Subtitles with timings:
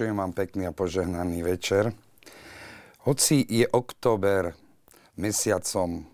[0.00, 1.92] Vinšujem vám pekný a požehnaný večer.
[3.04, 4.56] Hoci je október
[5.20, 6.08] mesiacom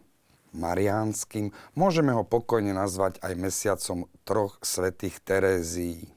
[0.50, 6.10] mariánskym, môžeme ho pokojne nazvať aj mesiacom troch svetých Terézií.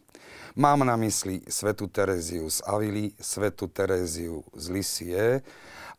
[0.57, 5.25] Mám na mysli svetu Teréziu z Avily, svetu Teréziu z Lisie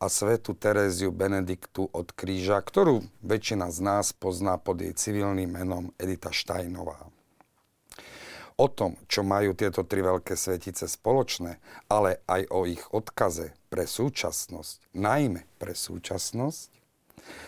[0.03, 5.95] a svetu Teréziu Benediktu od Kríža, ktorú väčšina z nás pozná pod jej civilným menom
[6.03, 7.20] Edita Štajnová
[8.61, 11.57] o tom, čo majú tieto tri veľké svetice spoločné,
[11.89, 16.69] ale aj o ich odkaze pre súčasnosť, najmä pre súčasnosť,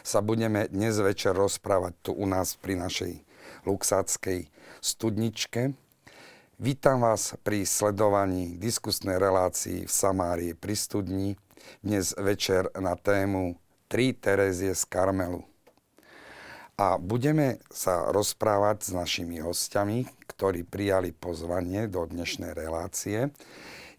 [0.00, 3.12] sa budeme dnes večer rozprávať tu u nás pri našej
[3.68, 4.48] luxáckej
[4.80, 5.76] studničke.
[6.56, 11.28] Vítam vás pri sledovaní diskusnej relácii v Samárii pri studni.
[11.84, 13.60] Dnes večer na tému
[13.92, 15.51] Tri Terezie z Karmelu.
[16.82, 20.02] A budeme sa rozprávať s našimi hostiami,
[20.34, 23.30] ktorí prijali pozvanie do dnešnej relácie.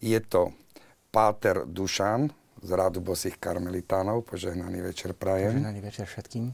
[0.03, 0.51] Je to
[1.07, 2.27] Páter Dušan
[2.59, 4.27] z Rádu bosých karmelitánov.
[4.27, 5.63] Požehnaný večer prajem.
[5.63, 6.51] Požehnaný večer všetkým.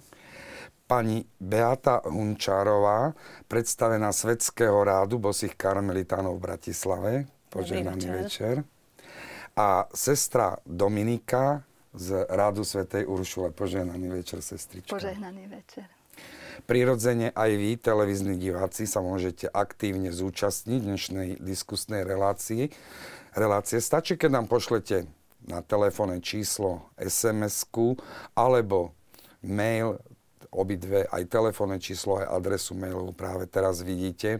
[0.85, 3.17] Pani Beata Hunčárová,
[3.49, 7.11] predstavená Svetského rádu bosých karmelitánov v Bratislave.
[7.49, 8.61] Požehnaný večer.
[8.61, 8.69] večer.
[9.57, 11.65] A sestra Dominika
[11.97, 13.49] z Rádu Svetej Uršule.
[13.49, 14.93] Požehnaný večer, sestrička.
[14.93, 15.89] Požehnaný večer.
[16.65, 22.73] Prirodzene aj vy, televízni diváci, sa môžete aktívne zúčastniť dnešnej diskusnej relácii.
[23.37, 25.05] Relácie stačí, keď nám pošlete
[25.45, 27.95] na telefónne číslo SMS-ku
[28.35, 28.97] alebo
[29.39, 30.01] mail
[30.49, 34.39] obidve, aj telefónne číslo, aj adresu mailovú práve teraz vidíte e,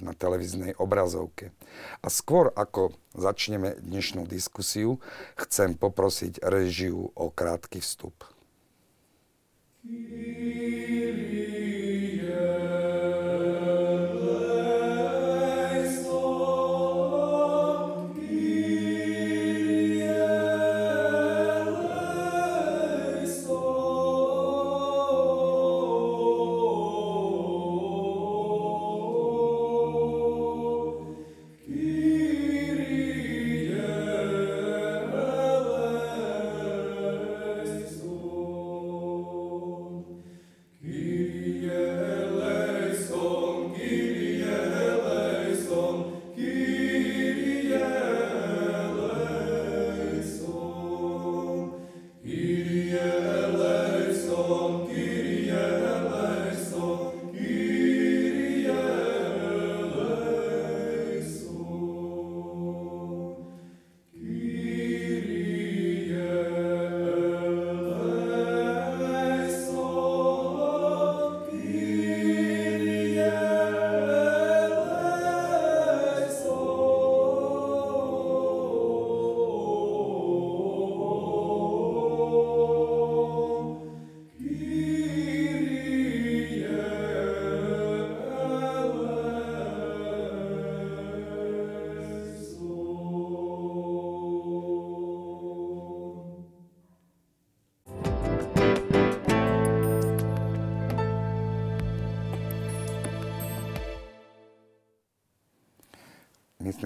[0.00, 1.52] na televíznej obrazovke.
[2.00, 5.04] A skôr ako začneme dnešnú diskusiu,
[5.36, 8.31] chcem poprosiť režiu o krátky vstup.
[9.84, 11.81] Kyrie.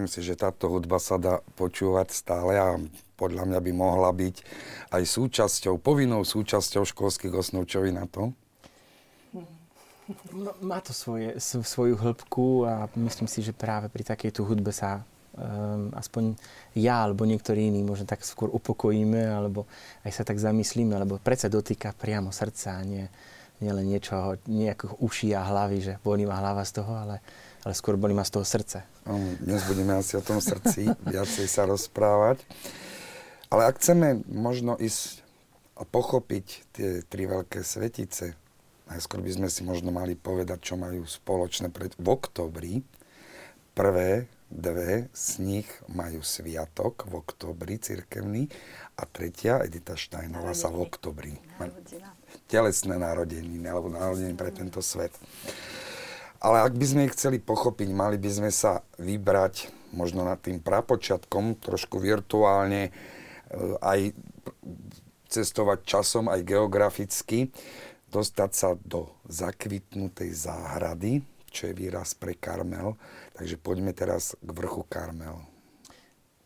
[0.06, 2.78] Myslím si, že táto hudba sa dá počúvať stále a
[3.18, 4.38] podľa mňa by mohla byť
[4.94, 7.66] aj súčasťou, povinnou súčasťou školských osnov.
[7.66, 8.30] Čo vy na to?
[10.62, 15.02] Má to svoje, svoju hĺbku a myslím si, že práve pri takejto hudbe sa
[15.34, 16.38] um, aspoň
[16.78, 19.66] ja alebo niektorí iní možno tak skôr upokojíme alebo
[20.06, 23.10] aj sa tak zamyslíme, lebo predsa dotýka priamo srdca a nie,
[23.59, 27.18] nie len niečoho, nejakých uší a hlavy, že bolí ma hlava z toho, ale
[27.66, 28.86] ale skôr boli ma z toho srdce.
[29.42, 32.39] Dnes budeme asi o tom srdci viacej sa rozprávať.
[33.51, 35.27] Ale ak chceme možno ísť
[35.74, 38.39] a pochopiť tie tri veľké svetice,
[38.86, 41.91] najskôr by sme si možno mali povedať, čo majú spoločné pred...
[41.98, 42.74] v oktobri.
[43.74, 48.47] Prvé dve z nich majú sviatok v oktobri cirkevný
[48.95, 51.34] a tretia, Edita Štajnová, sa v oktobri.
[52.47, 55.10] Telesné narodeniny alebo narodeniny pre tento svet.
[56.41, 60.60] Ale ak by sme ich chceli pochopiť, mali by sme sa vybrať možno nad tým
[60.60, 62.92] prapočiatkom, trošku virtuálne, e,
[63.80, 64.12] aj
[65.27, 67.50] cestovať časom, aj geograficky,
[68.12, 72.94] dostať sa do zakvitnutej záhrady, čo je výraz pre Karmel.
[73.34, 75.41] Takže poďme teraz k vrchu Karmel.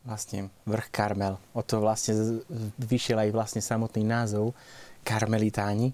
[0.00, 1.37] Vlastne vrch Karmel.
[1.52, 2.40] O to vlastne
[2.81, 4.56] vyšiel aj vlastne samotný názov
[5.04, 5.92] Karmelitáni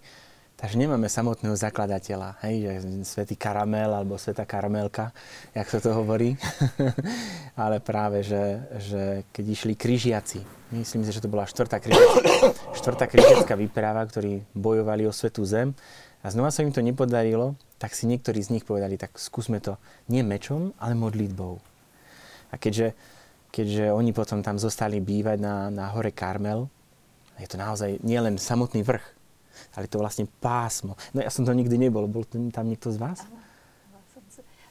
[0.56, 5.12] Takže nemáme samotného zakladateľa, hej, že svätý karamel alebo sveta karamelka,
[5.52, 6.32] jak sa to hovorí.
[7.60, 9.02] Ale práve, že, že
[9.36, 10.40] keď išli križiaci,
[10.72, 15.76] myslím si, že to bola štvrtá, križiacká, štvrtá križiacká výprava, ktorí bojovali o svetú zem
[16.24, 19.76] a znova sa im to nepodarilo, tak si niektorí z nich povedali, tak skúsme to
[20.08, 21.60] nie mečom, ale modlitbou.
[22.48, 22.96] A keďže,
[23.52, 26.64] keďže oni potom tam zostali bývať na, na hore Karmel,
[27.36, 29.15] je to naozaj nielen samotný vrch,
[29.76, 30.96] ale to vlastne pásmo.
[31.12, 32.08] No ja som to nikdy nebol.
[32.08, 33.20] Bol tam niekto z vás?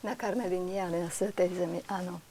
[0.02, 2.22] Na Karmeli nie, ale na Svetej Zemi áno.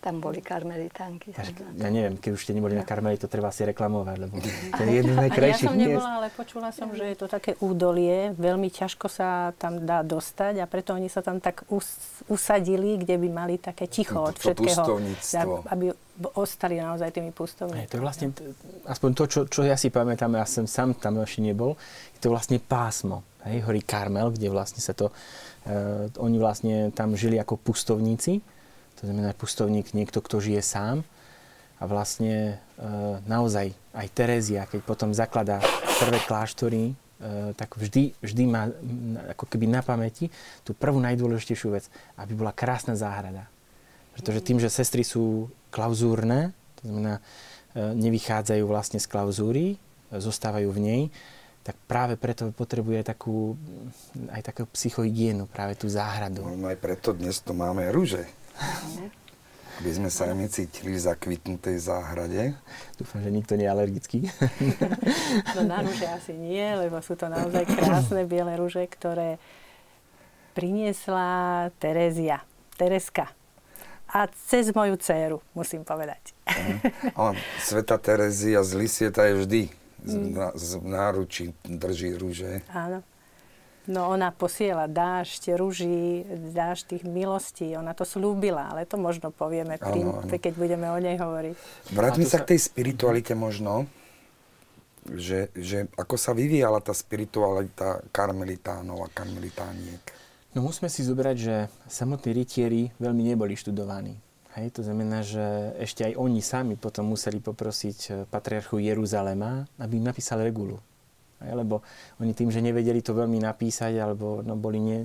[0.00, 1.36] Tam boli karmelitánky.
[1.76, 2.80] Ja neviem, keď už ste neboli no.
[2.80, 4.40] na karmeli, to treba si reklamovať, lebo
[4.80, 8.32] to je jedno najkrajších Ja som nebola, ale počula som, že je to také údolie,
[8.32, 12.00] veľmi ťažko sa tam dá dostať a preto oni sa tam tak us,
[12.32, 15.04] usadili, kde by mali také ticho od všetkého.
[15.68, 15.92] Aby
[16.36, 17.88] ostali naozaj tými pustovníkmi.
[17.88, 18.26] To je vlastne,
[18.84, 21.80] aspoň to, čo, čo ja si pamätám, ja som sám tam ešte nebol,
[22.16, 23.24] je to vlastne pásmo.
[23.48, 28.44] Hej, horí Karmel, kde vlastne sa to, uh, oni vlastne tam žili ako pustovníci
[29.00, 31.00] to znamená pustovník, niekto, kto žije sám.
[31.80, 32.84] A vlastne e,
[33.24, 35.64] naozaj aj Terezia, keď potom zakladá
[35.96, 36.94] prvé kláštory, e,
[37.56, 38.68] tak vždy, vždy má
[39.32, 40.28] ako keby na pamäti
[40.60, 41.88] tú prvú najdôležitejšiu vec,
[42.20, 43.48] aby bola krásna záhrada.
[44.20, 47.24] Pretože tým, že sestry sú klauzúrne, to znamená,
[47.72, 49.80] e, nevychádzajú vlastne z klauzúry,
[50.12, 51.02] zostávajú v nej,
[51.64, 53.56] tak práve preto potrebuje takú,
[54.28, 56.44] aj takú psychohygienu, práve tú záhradu.
[56.44, 58.28] No aj preto dnes tu máme rúže.
[59.80, 62.52] Aby sme sa aj my cítili v zakvitnutej záhrade.
[63.00, 64.18] Dúfam, že nikto nie je alergický.
[65.56, 69.40] No na rúže asi nie, lebo sú to naozaj krásne biele rúže, ktoré
[70.52, 72.44] priniesla Terezia,
[72.76, 73.39] Tereska.
[74.10, 76.34] A cez moju dceru, musím povedať.
[77.14, 79.62] Ale Sveta Terezia z Lisieta je vždy
[80.02, 80.58] z, mm.
[80.58, 82.66] z náručí drží rúže.
[82.74, 83.06] Áno.
[83.90, 86.22] No ona posiela dážď rúží,
[86.52, 87.74] dážď tých milostí.
[87.74, 90.30] Ona to slúbila, ale to možno povieme, pri, ano, ano.
[90.30, 91.54] keď budeme o nej hovoriť.
[91.90, 93.88] Vráťme sa k tej spiritualite možno,
[95.08, 100.02] že, že ako sa vyvíjala tá spiritualita karmelitánov a karmelitániek.
[100.50, 101.54] No musíme si zobrať, že
[101.86, 104.18] samotní rytieri veľmi neboli študovaní.
[104.58, 110.02] Hej, to znamená, že ešte aj oni sami potom museli poprosiť eh, patriarchu Jeruzalema, aby
[110.02, 110.82] im napísal regulu
[111.40, 111.80] lebo
[112.20, 114.98] oni tým, že nevedeli to veľmi napísať, alebo no, boli ne,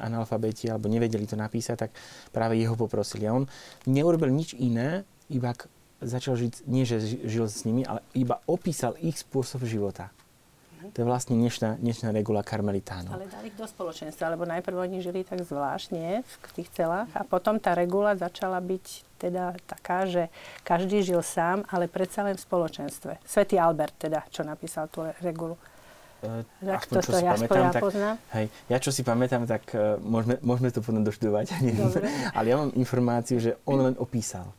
[0.00, 1.90] analfabeti, alebo nevedeli to napísať, tak
[2.32, 3.28] práve jeho poprosili.
[3.28, 3.44] A on
[3.84, 5.52] neurobil nič iné, iba
[6.00, 10.08] začal žiť, nie že žil s nimi, ale iba opísal ich spôsob života.
[10.90, 13.14] To je vlastne dnešná, dnešná regula karmelitánov.
[13.14, 17.22] Ale dali do spoločenstva, lebo najprv oni žili tak zvlášť, nie, v tých celách, a
[17.22, 18.86] potom tá regula začala byť
[19.22, 20.26] teda taká, že
[20.66, 23.22] každý žil sám, ale predsa len v spoločenstve.
[23.22, 25.54] Svetý Albert teda, čo napísal tú regulu.
[26.22, 27.82] Uh, aspoň, čo si ja pamätám, tak,
[28.38, 31.50] hej, ja čo si pamätám, tak uh, môžeme, môžeme to potom doštudovať.
[32.38, 34.54] Ale ja mám informáciu, že on len opísal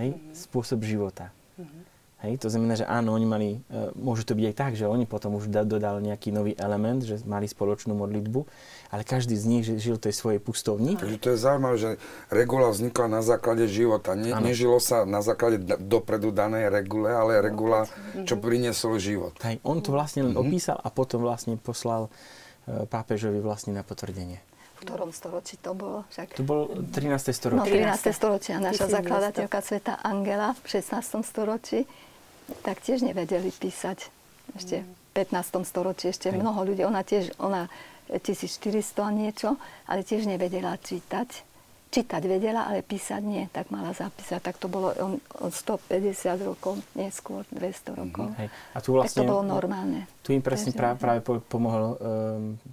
[0.00, 0.32] hej, mm-hmm.
[0.32, 1.28] spôsob života.
[1.60, 1.82] Mm-hmm.
[2.24, 5.04] Hej, to znamená, že áno, oni mali, uh, môže to byť aj tak, že oni
[5.04, 8.40] potom už dodal nejaký nový element, že mali spoločnú modlitbu,
[8.88, 10.96] ale každý z nich žil tej svojej pustovni.
[10.96, 11.90] Takže to je zaujímavé, že
[12.32, 14.16] regula vznikla na základe života.
[14.16, 17.84] Ne, nežilo sa na základe dopredu danej regule, ale regula,
[18.24, 19.36] čo priniesol život.
[19.44, 20.48] Hej, on to vlastne len mm-hmm.
[20.48, 24.40] opísal a potom vlastne poslal uh, pápežovi vlastne na potvrdenie.
[24.80, 26.08] V ktorom storočí to bolo?
[26.08, 26.40] Však...
[26.40, 27.36] To bol 13.
[27.36, 27.84] storočie.
[27.84, 28.16] No, 13.
[28.16, 28.52] storočie.
[28.56, 31.20] Naša zakladateľka sveta Angela v 16.
[31.20, 31.84] storočí
[32.64, 34.08] tak tiež nevedeli písať.
[34.56, 35.64] Ešte v 15.
[35.64, 36.40] storočí ešte Hej.
[36.40, 36.84] mnoho ľudí.
[36.84, 37.72] Ona tiež, ona
[38.12, 39.48] 1400 a niečo,
[39.88, 41.54] ale tiež nevedela čítať.
[41.94, 44.42] Čítať vedela, ale písať nie, tak mala zapísať.
[44.42, 44.90] Tak to bolo
[45.38, 48.34] od 150 rokov, neskôr 200 rokov.
[48.34, 48.50] Hej.
[48.74, 50.00] A tu vlastne, tak to vlastne bolo normálne.
[50.26, 51.96] Tu im presne práve, práve pomohol um,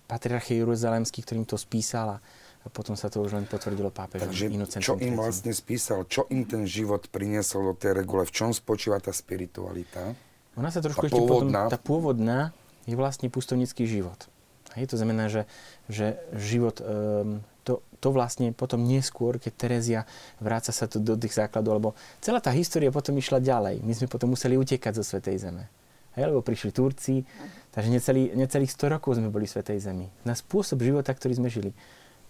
[0.09, 2.17] patriarch Jeruzalemský, ktorým to spísala.
[2.17, 6.45] A potom sa to už len potvrdilo pápežom Takže čo im vlastne spísal, čo im
[6.45, 10.13] ten život priniesol do tej regule, v čom spočíva tá spiritualita?
[10.61, 11.65] Ona sa trošku tá ešte pôvodná.
[11.65, 12.39] potom, tá pôvodná
[12.85, 14.29] je vlastne pustovnický život.
[14.77, 15.49] Hej, to znamená, že,
[15.89, 20.01] že život, um, to, to vlastne potom neskôr, keď Terezia
[20.37, 21.89] vráca sa to do tých základov, lebo
[22.23, 23.81] celá tá história potom išla ďalej.
[23.83, 25.65] My sme potom museli utekať zo Svetej Zeme.
[26.13, 27.23] Hej, lebo prišli Turci,
[27.71, 30.07] takže necelý, necelých 100 rokov sme boli v Svetej Zemi.
[30.27, 31.71] Na spôsob života, ktorý sme žili.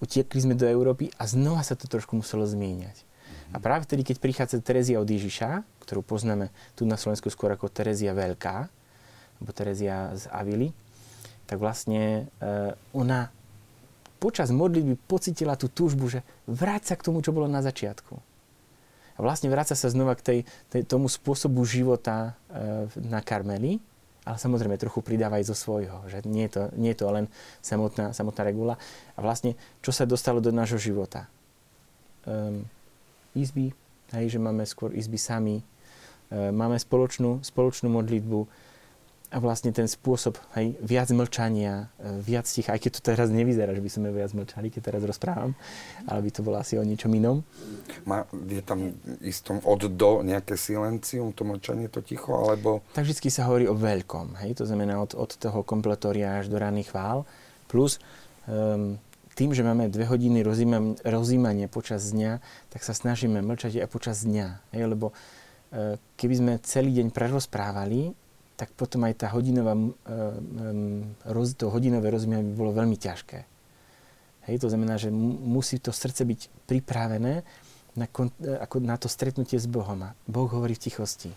[0.02, 3.06] Utiekli sme do Európy a znova sa to trošku muselo zmieňať.
[3.52, 7.68] A práve vtedy, keď prichádza Terezia od Ježiša, ktorú poznáme tu na Slovensku skôr ako
[7.68, 8.72] Terezia Veľká,
[9.38, 10.72] alebo Terezia z Avily,
[11.46, 13.28] tak vlastne uh, ona
[14.24, 18.16] počas modlitby pocitila tú túžbu, že vráť sa k tomu, čo bolo na začiatku.
[19.18, 20.40] A vlastne vráca sa znova k tej,
[20.72, 23.84] tej, tomu spôsobu života uh, na Karmeli,
[24.22, 27.26] ale samozrejme trochu pridáva aj zo svojho, že nie je to, nie je to len
[27.66, 28.76] samotná, samotná regula.
[29.18, 31.26] A vlastne, čo sa dostalo do nášho života?
[32.30, 32.70] Um,
[33.34, 33.74] izby,
[34.14, 35.66] hej, že máme skôr izby sami,
[36.30, 38.40] um, máme spoločnú, spoločnú modlitbu,
[39.32, 43.72] a vlastne ten spôsob, hej, viac mlčania, e, viac ticha, aj keď to teraz nevyzerá,
[43.72, 45.56] že by sme viac mlčali, keď teraz rozprávam,
[46.04, 47.40] ale by to bolo asi o niečom inom.
[48.04, 48.92] Má, je tam
[49.24, 52.84] istom od do nejaké silencium, to mlčanie, to ticho, alebo...
[52.92, 56.60] Tak vždy sa hovorí o veľkom, hej, to znamená od, od toho kompletória až do
[56.60, 57.24] ranných chvál,
[57.72, 58.04] plus
[58.52, 59.00] um,
[59.32, 60.44] tým, že máme dve hodiny
[61.08, 66.52] rozímanie počas dňa, tak sa snažíme mlčať aj počas dňa, hej, lebo uh, keby sme
[66.68, 68.12] celý deň prerozprávali,
[68.62, 69.74] tak potom aj tá hodinová,
[71.26, 73.42] roz, to hodinové rozumie by bolo veľmi ťažké.
[74.46, 77.42] Hej, to znamená, že musí to srdce byť pripravené
[77.98, 78.06] na,
[78.62, 79.98] ako na to stretnutie s Bohom.
[80.06, 81.34] A Boh hovorí v tichosti.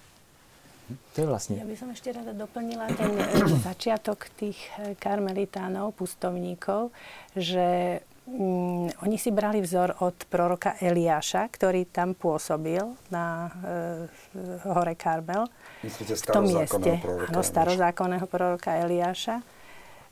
[1.16, 1.56] To je vlastne.
[1.56, 3.24] Ja by som ešte rada doplnila ten e,
[3.64, 6.92] začiatok tých e, karmelitánov, pustovníkov,
[7.32, 12.80] že Mm, oni si brali vzor od proroka Eliáša, ktorý tam pôsobil
[13.12, 15.44] na e, hore Karmel.
[15.84, 17.04] Myslíte v tom mieste.
[17.04, 19.44] Áno, starozákonného proroka Eliáša.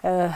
[0.04, 0.28] E,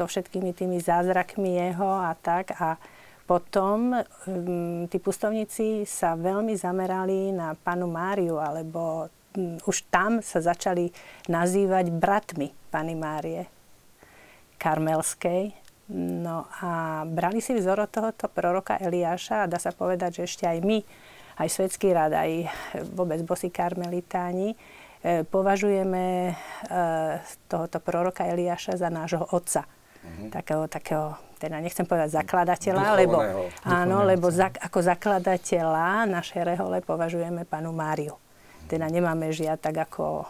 [0.00, 2.56] so všetkými tými zázrakmi jeho a tak.
[2.56, 2.80] A
[3.28, 10.40] potom um, tí pustovníci sa veľmi zamerali na panu Máriu, alebo um, už tam sa
[10.40, 10.88] začali
[11.28, 13.44] nazývať bratmi pani Márie
[14.56, 15.59] Karmelskej
[15.90, 20.44] No a brali si vzor od tohoto proroka Eliáša a dá sa povedať, že ešte
[20.46, 20.78] aj my,
[21.42, 22.46] aj Svetský rad, aj
[22.94, 26.34] vôbec bosí karmelitáni, e, považujeme e,
[27.50, 29.66] tohoto proroka Eliáša za nášho otca.
[29.66, 30.30] Uh-huh.
[30.30, 33.18] Takého, takého, teda nechcem povedať zakladateľa, lebo,
[33.66, 38.14] áno, lebo za, ako zakladateľa našej rehole považujeme panu Máriu.
[38.70, 40.24] Teda nemáme žiať tak ako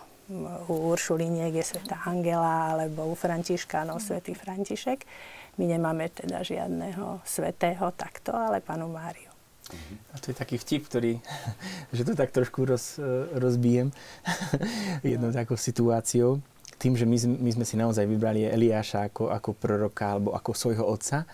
[0.70, 5.02] u Uršuliniek je sveta Angela alebo u Františkánov svätý František.
[5.60, 9.28] My nemáme teda žiadneho svetého takto, ale panu Máriu.
[10.10, 11.20] A to je taký vtip, ktorý,
[11.96, 12.96] že to tak trošku roz,
[13.36, 13.92] rozbijem
[15.04, 16.40] jednou takou situáciou.
[16.80, 20.88] Tým, že my, my sme si naozaj vybrali Eliáša ako, ako proroka alebo ako svojho
[20.88, 21.28] otca,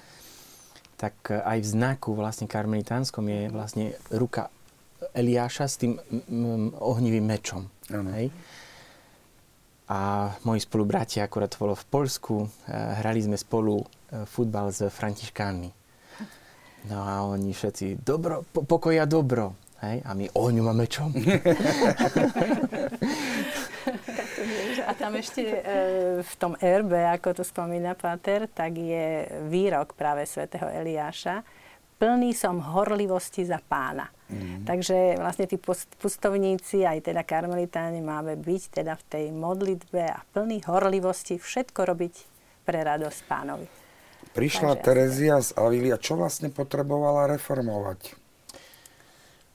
[0.99, 4.51] tak aj v znaku vlastne karmelitánskom je vlastne ruka
[5.15, 5.95] Eliáša s tým
[6.83, 7.71] ohnivým mečom.
[7.95, 8.35] Hej?
[9.87, 13.87] A moji spolubratia, akorát to bolo v Polsku, eh, hrali sme spolu
[14.27, 15.71] futbal s františkánmi.
[16.87, 19.59] No a oni všetci, dobro, po, pokoja dobro.
[19.83, 20.07] Hej?
[20.07, 21.11] A my ohňu máme čom.
[24.87, 25.61] a tam ešte e,
[26.23, 31.43] v tom erbe, ako to spomína Pater, tak je výrok práve svätého Eliáša.
[31.97, 34.07] Plný som horlivosti za pána.
[34.29, 34.69] Mm.
[34.69, 35.57] Takže vlastne tí
[35.99, 42.15] pustovníci, aj teda karmelitáni máme byť teda v tej modlitbe a plný horlivosti všetko robiť
[42.69, 43.86] pre radosť pánovi.
[44.37, 48.13] Prišla Takže Terezia z Avilia, čo vlastne potrebovala reformovať?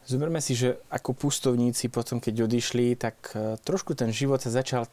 [0.10, 4.90] Zoberme si, že ako pustovníci potom, keď odišli, tak uh, trošku ten život sa začal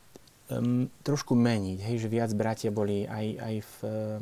[0.52, 1.78] um, trošku meniť.
[1.80, 3.73] Hej, že viac bratia boli aj, aj v...
[3.83, 4.21] Uh,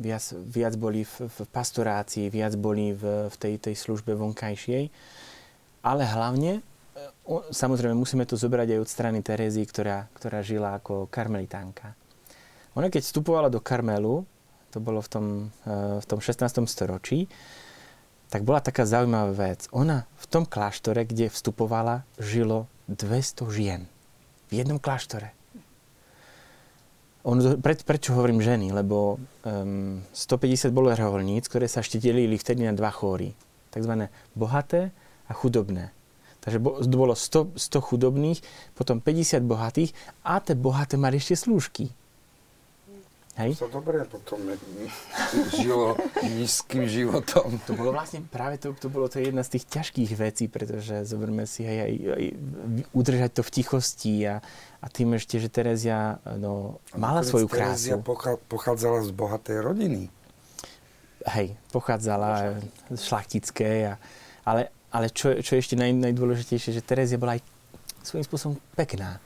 [0.00, 4.90] viac, viac boli v, v pastorácii, viac boli v, v tej, tej službe vonkajšej.
[5.84, 6.64] Ale hlavne,
[6.96, 7.02] e,
[7.52, 11.94] samozrejme, musíme to zobrať aj od strany Terezy, ktorá, ktorá žila ako karmelitánka.
[12.74, 14.26] Ona keď vstupovala do Karmelu,
[14.74, 15.26] to bolo v tom,
[15.62, 16.66] e, v tom 16.
[16.66, 17.30] storočí,
[18.34, 19.70] tak bola taká zaujímavá vec.
[19.70, 23.86] Ona v tom kláštore, kde vstupovala, žilo 200 žien.
[24.50, 25.30] V jednom kláštore.
[27.24, 28.74] On, pre, prečo hovorím ženy?
[28.74, 33.32] Lebo um, 150 bolo reholníc, ktoré sa ešte delili vtedy na dva chóry.
[33.70, 34.90] Takzvané bohaté
[35.24, 35.94] a chudobné.
[36.44, 36.60] Takže
[36.92, 38.44] bolo 100, 100 chudobných,
[38.76, 41.88] potom 50 bohatých a tie bohaté mali ešte slúžky.
[43.34, 43.58] Hej?
[43.58, 44.38] To dobre potom
[45.58, 47.58] žilo nízkym životom.
[47.66, 51.42] To bolo vlastne práve to, to bolo to jedna z tých ťažkých vecí, pretože zoberme
[51.42, 52.24] si aj, aj, aj
[52.94, 54.38] udržať to v tichosti a,
[54.78, 57.90] a tým ešte, že Terezia no, mala svoju krásu.
[57.90, 57.96] Terezia
[58.46, 60.02] pochádzala z bohatej rodiny.
[61.26, 62.62] Hej, pochádzala
[62.94, 63.94] z šlachtické, a,
[64.46, 67.42] ale, ale čo, čo je ešte naj, najdôležitejšie, že Terezia bola aj
[68.06, 69.18] svojím spôsobom pekná.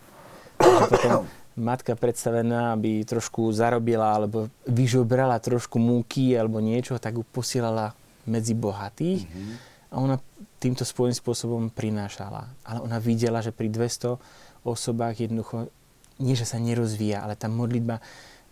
[0.56, 7.92] potom matka predstavená, aby trošku zarobila alebo vyžobrala trošku múky alebo niečo, tak ju posielala
[8.24, 9.54] medzi bohatých mm-hmm.
[9.90, 10.16] a ona
[10.62, 12.46] týmto svojím spôsobom prinášala.
[12.62, 14.16] Ale ona videla, že pri 200
[14.62, 15.66] osobách jednoducho
[16.22, 18.02] nie, že sa nerozvíja, ale tá modlitba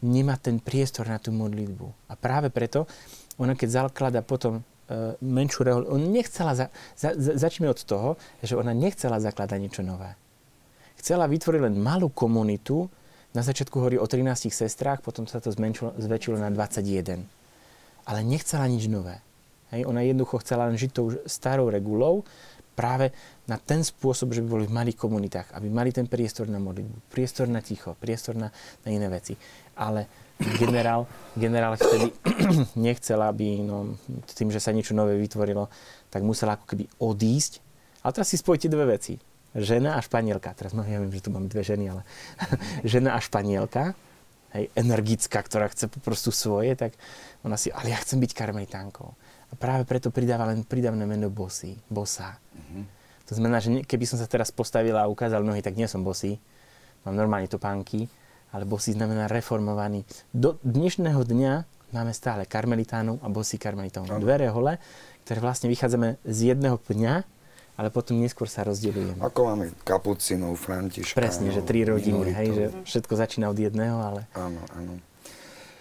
[0.03, 2.11] nemá ten priestor na tú modlitbu.
[2.11, 2.87] A práve preto
[3.37, 8.17] ona keď zaklada potom uh, menšiu reholu, on nechcela, za, za, za, začneme od toho,
[8.41, 10.17] že ona nechcela zakladať niečo nové
[11.07, 12.91] chcela vytvoriť len malú komunitu,
[13.31, 17.23] na začiatku hovorí o 13 sestrách, potom sa to zmenšilo, zväčšilo na 21.
[18.11, 19.23] Ale nechcela nič nové.
[19.71, 22.27] Hej, ona jednoducho chcela len žiť tou starou regulou,
[22.75, 23.15] práve
[23.47, 27.07] na ten spôsob, že by boli v malých komunitách, aby mali ten priestor na modlitbu,
[27.07, 28.51] priestor na ticho, priestor na,
[28.83, 29.39] na iné veci.
[29.79, 30.11] Ale
[30.59, 31.07] generál,
[31.39, 32.11] generál vtedy
[32.91, 33.95] nechcela, aby no,
[34.27, 35.71] tým, že sa niečo nové vytvorilo,
[36.11, 37.63] tak musela ako keby odísť.
[38.03, 40.53] Ale teraz si spojite dve veci žena a španielka.
[40.53, 42.03] Teraz no, ja viem, že tu mám dve ženy, ale
[42.85, 43.97] žena a španielka,
[44.53, 46.97] hej, energická, ktorá chce prostu svoje, tak
[47.45, 49.09] ona si, ale ja chcem byť karmelitánkou.
[49.47, 52.37] A práve preto pridáva len pridavné meno bosy, bosa.
[52.53, 52.85] Mm-hmm.
[53.27, 56.39] To znamená, že keby som sa teraz postavila a ukázal nohy, tak nie som bosý.
[57.07, 58.07] Mám normálne topánky,
[58.55, 60.07] ale bosý znamená reformovaný.
[60.31, 61.53] Do dnešného dňa
[61.95, 64.23] máme stále karmelitánov a bosí karmelitánov.
[64.23, 64.79] Dvere hole,
[65.27, 67.27] ktoré vlastne vychádzame z jedného pňa,
[67.77, 69.21] ale potom neskôr sa rozdeľujeme.
[69.21, 71.17] Ako máme kapucinov, františka.
[71.17, 74.21] Presne, že tri rodiny, hej, že všetko začína od jedného, ale...
[74.33, 74.99] Áno, áno.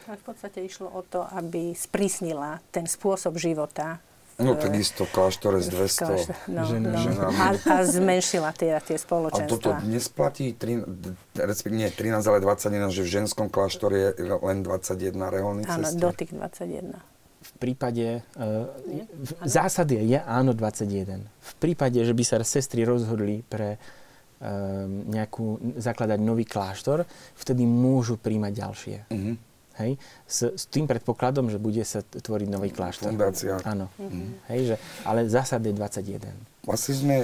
[0.06, 3.98] V podstate išlo o to, aby sprísnila ten spôsob života
[4.36, 7.32] No takisto kláštore z 200 no, žen, no.
[7.32, 9.48] A, a zmenšila tie, tie spoločenstva.
[9.48, 10.84] A toto dnes platí, 3,
[11.72, 16.36] nie 13, ale 21, že v ženskom kláštore je len 21 reholných Áno, do tých
[16.36, 17.15] 21 v
[17.58, 18.68] prípade, uh,
[19.16, 21.24] v zásade je áno 21.
[21.24, 28.20] V prípade, že by sa sestry rozhodli pre uh, nejakú, zakladať nový kláštor, vtedy môžu
[28.20, 28.98] príjmať ďalšie.
[29.12, 29.36] Uh-huh.
[29.80, 29.92] Hej?
[30.24, 33.12] S, s tým predpokladom, že bude sa tvoriť nový kláštor.
[33.12, 33.60] Fundácia.
[33.68, 33.92] Áno.
[34.00, 34.28] Uh-huh.
[34.52, 36.32] Hej, že, ale zásade je 21.
[36.66, 37.16] Vlastne sme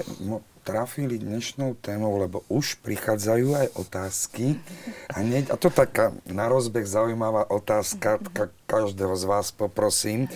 [0.62, 4.62] trafili dnešnou témou, lebo už prichádzajú aj otázky.
[5.10, 10.30] A, nie, a to taká na rozbeh zaujímavá otázka, ka, každého z vás poprosím.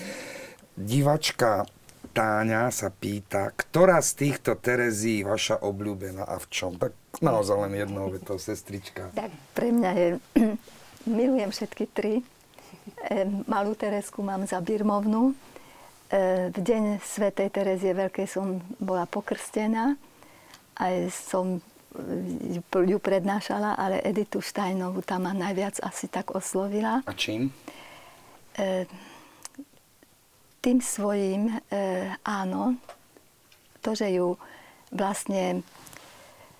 [0.75, 1.69] Divačka
[2.15, 6.79] Táňa sa pýta, ktorá z týchto Terezí vaša obľúbená a v čom?
[6.79, 9.11] Tak naozaj len jednou vetou, sestrička.
[9.11, 10.07] Tak pre mňa je,
[11.19, 12.23] milujem všetky tri.
[13.51, 15.35] Malú Teresku mám za Birmovnu.
[16.55, 19.99] V deň Svetej Terezie Veľkej som bola pokrstená
[20.79, 21.63] aj som
[22.75, 26.99] ju prednášala, ale Editu Štajnovú tam ma najviac asi tak oslovila.
[27.07, 27.55] A čím?
[28.59, 28.83] E,
[30.59, 32.75] tým svojím, e, áno,
[33.79, 34.35] to, že ju
[34.91, 35.63] vlastne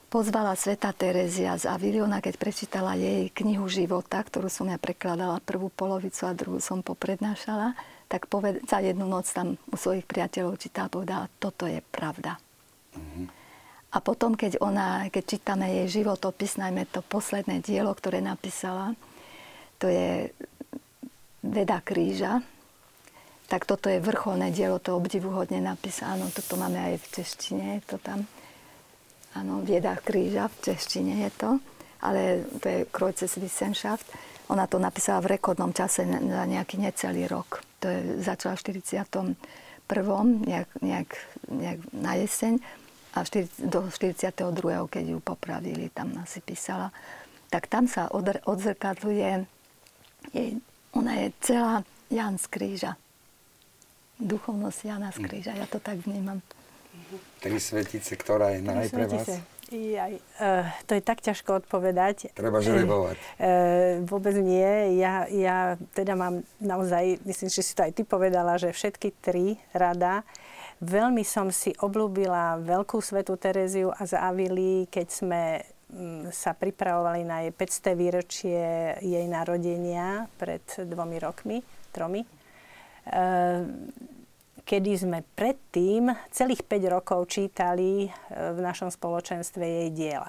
[0.08, 5.68] pozvala Sveta Terezia z Aviliona, keď prečítala jej knihu života, ktorú som ja prekladala prvú
[5.68, 7.76] polovicu a druhú som poprednášala,
[8.08, 12.40] tak poved- za jednu noc tam u svojich priateľov čítala a povedala, toto je pravda.
[12.96, 13.45] Mm-hmm.
[13.96, 18.92] A potom, keď, ona, keď čítame jej životopis, najmä to posledné dielo, ktoré napísala,
[19.80, 20.36] to je
[21.40, 22.44] Veda kríža,
[23.48, 26.28] tak toto je vrcholné dielo, to obdivuhodne napísané.
[26.36, 28.28] Toto máme aj v češtine, je to tam.
[29.38, 31.50] Áno, Veda kríža, v češtine je to.
[32.04, 34.10] Ale to je Kreuzes Wissenschaft.
[34.52, 37.64] Ona to napísala v rekordnom čase za nejaký necelý rok.
[37.80, 39.40] To je, začala v 41.
[40.50, 41.10] Nejak, nejak,
[41.48, 42.58] nejak na jeseň
[43.16, 43.24] a
[43.64, 44.36] do 42.
[44.92, 46.92] keď ju popravili, tam asi písala,
[47.48, 48.12] tak tam sa
[48.44, 49.48] odzrkadluje,
[50.36, 50.60] jej,
[50.92, 51.76] ona je celá
[52.12, 52.92] Jan z kríža.
[54.20, 56.44] Duchovnosť Jana z kríža, ja to tak vnímam.
[57.44, 59.28] Tri svetice, ktorá je naj pre vás?
[59.66, 62.32] Jaj, uh, to je tak ťažko odpovedať.
[62.38, 63.18] Treba žrebovať.
[63.42, 65.02] Uh, vôbec nie.
[65.02, 69.58] Ja, ja teda mám naozaj, myslím, že si to aj ty povedala, že všetky tri
[69.74, 70.22] rada
[70.84, 74.20] Veľmi som si oblúbila veľkú svetu Tereziu a z
[74.92, 77.96] keď sme mm, sa pripravovali na jej 500.
[77.96, 78.64] výročie
[79.00, 81.64] jej narodenia pred dvomi rokmi,
[81.96, 82.28] tromi.
[83.08, 83.88] Ehm,
[84.66, 90.28] kedy sme predtým celých 5 rokov čítali e, v našom spoločenstve jej diela.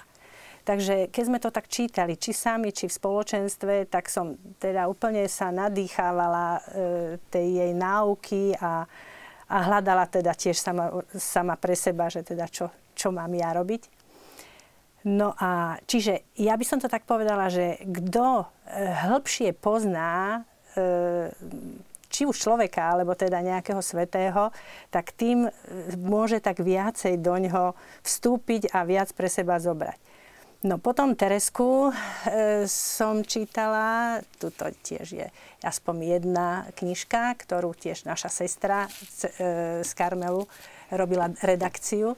[0.62, 5.24] Takže keď sme to tak čítali, či sami, či v spoločenstve, tak som teda úplne
[5.26, 6.60] sa nadýchávala e,
[7.32, 8.84] tej jej náuky a,
[9.46, 13.82] a hľadala teda tiež sama, sama pre seba, že teda čo, čo mám ja robiť.
[15.06, 18.46] No a čiže ja by som to tak povedala, že kto e,
[19.06, 20.42] hĺbšie pozná
[20.74, 21.30] e,
[22.10, 24.50] či už človeka, alebo teda nejakého svetého,
[24.90, 25.50] tak tým e,
[25.94, 30.15] môže tak viacej do ňoho vstúpiť a viac pre seba zobrať.
[30.64, 35.26] No potom Teresku e, som čítala, tuto tiež je
[35.60, 39.50] aspoň jedna knižka, ktorú tiež naša sestra z, e,
[39.84, 40.48] z Karmelu
[40.88, 42.16] robila redakciu.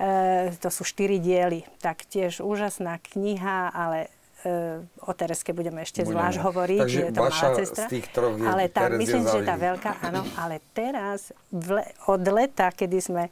[0.00, 4.08] E, to sú štyri diely, tak tiež úžasná kniha, ale
[4.44, 6.12] e, o Tereske budeme ešte budeme.
[6.16, 6.80] zvlášť hovoriť.
[6.80, 7.86] Takže je to vaša sestra.
[7.88, 12.72] z tých troch Ale tá, myslím, že tá veľká, áno, ale teraz le, od leta,
[12.72, 13.24] kedy sme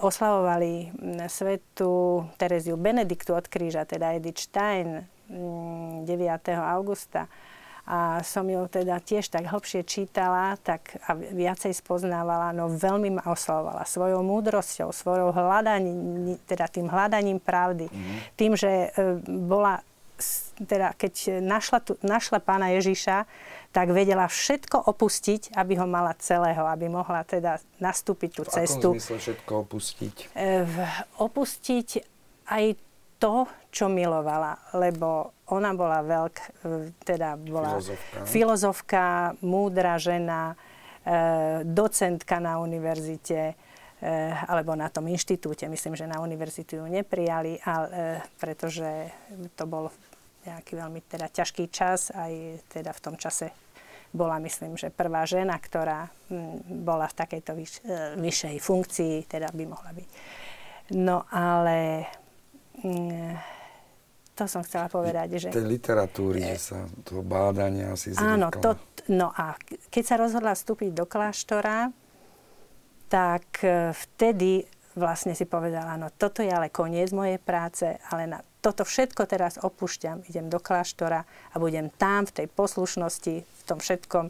[0.00, 0.88] oslavovali
[1.28, 6.06] svetu Tereziu Benediktu od kríža, teda Edith Stein 9.
[6.56, 7.28] augusta
[7.90, 13.22] a som ju teda tiež tak hlbšie čítala tak a viacej spoznávala, no veľmi ma
[13.26, 17.90] oslavovala svojou múdrosťou, svojou hľadaním, teda tým hľadaním pravdy.
[17.90, 18.18] Mm-hmm.
[18.38, 19.82] Tým, že e, bola,
[20.62, 23.26] teda keď našla, tu, našla pána Ježiša,
[23.70, 28.98] tak vedela všetko opustiť, aby ho mala celého, aby mohla teda nastúpiť tú cestu.
[28.98, 30.16] V akom všetko opustiť?
[30.34, 30.66] E,
[31.22, 31.88] opustiť
[32.50, 32.64] aj
[33.20, 36.36] to, čo milovala, lebo ona bola veľk,
[37.04, 39.04] teda bola filozofka, filozofka
[39.44, 40.58] múdra žena,
[41.04, 43.54] e, docentka na univerzite,
[44.00, 44.14] e,
[44.48, 45.68] alebo na tom inštitúte.
[45.68, 47.98] Myslím, že na univerzitu ju neprijali, ale, e,
[48.40, 48.88] pretože
[49.54, 49.92] to bol
[50.46, 52.14] nejaký veľmi teda ťažký čas.
[52.14, 52.32] Aj
[52.70, 53.52] teda v tom čase
[54.10, 56.10] bola, myslím, že prvá žena, ktorá
[56.66, 57.72] bola v takejto vyš,
[58.18, 60.08] vyššej funkcii, teda by mohla byť.
[60.90, 62.10] No ale
[62.80, 63.36] Mm,
[64.34, 65.48] to som chcela povedať, že...
[65.52, 68.30] Tej literatúry, že sa toho bádania asi zvykla.
[68.40, 68.80] Áno, to,
[69.12, 69.52] no a
[69.92, 71.92] keď sa rozhodla vstúpiť do kláštora,
[73.12, 74.64] tak e, vtedy
[75.00, 79.56] vlastne si povedala, no toto je ale koniec mojej práce, ale na toto všetko teraz
[79.56, 84.28] opúšťam, idem do kláštora a budem tam v tej poslušnosti, v tom všetkom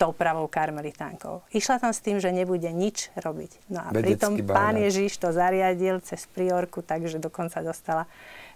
[0.00, 1.44] tou pravou karmelitánkou.
[1.52, 3.68] Išla tam s tým, že nebude nič robiť.
[3.68, 4.56] No a Vedecký pritom bádať.
[4.56, 8.08] pán Ježiš to zariadil cez priorku, takže dokonca dostala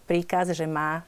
[0.08, 1.04] príkaz, že má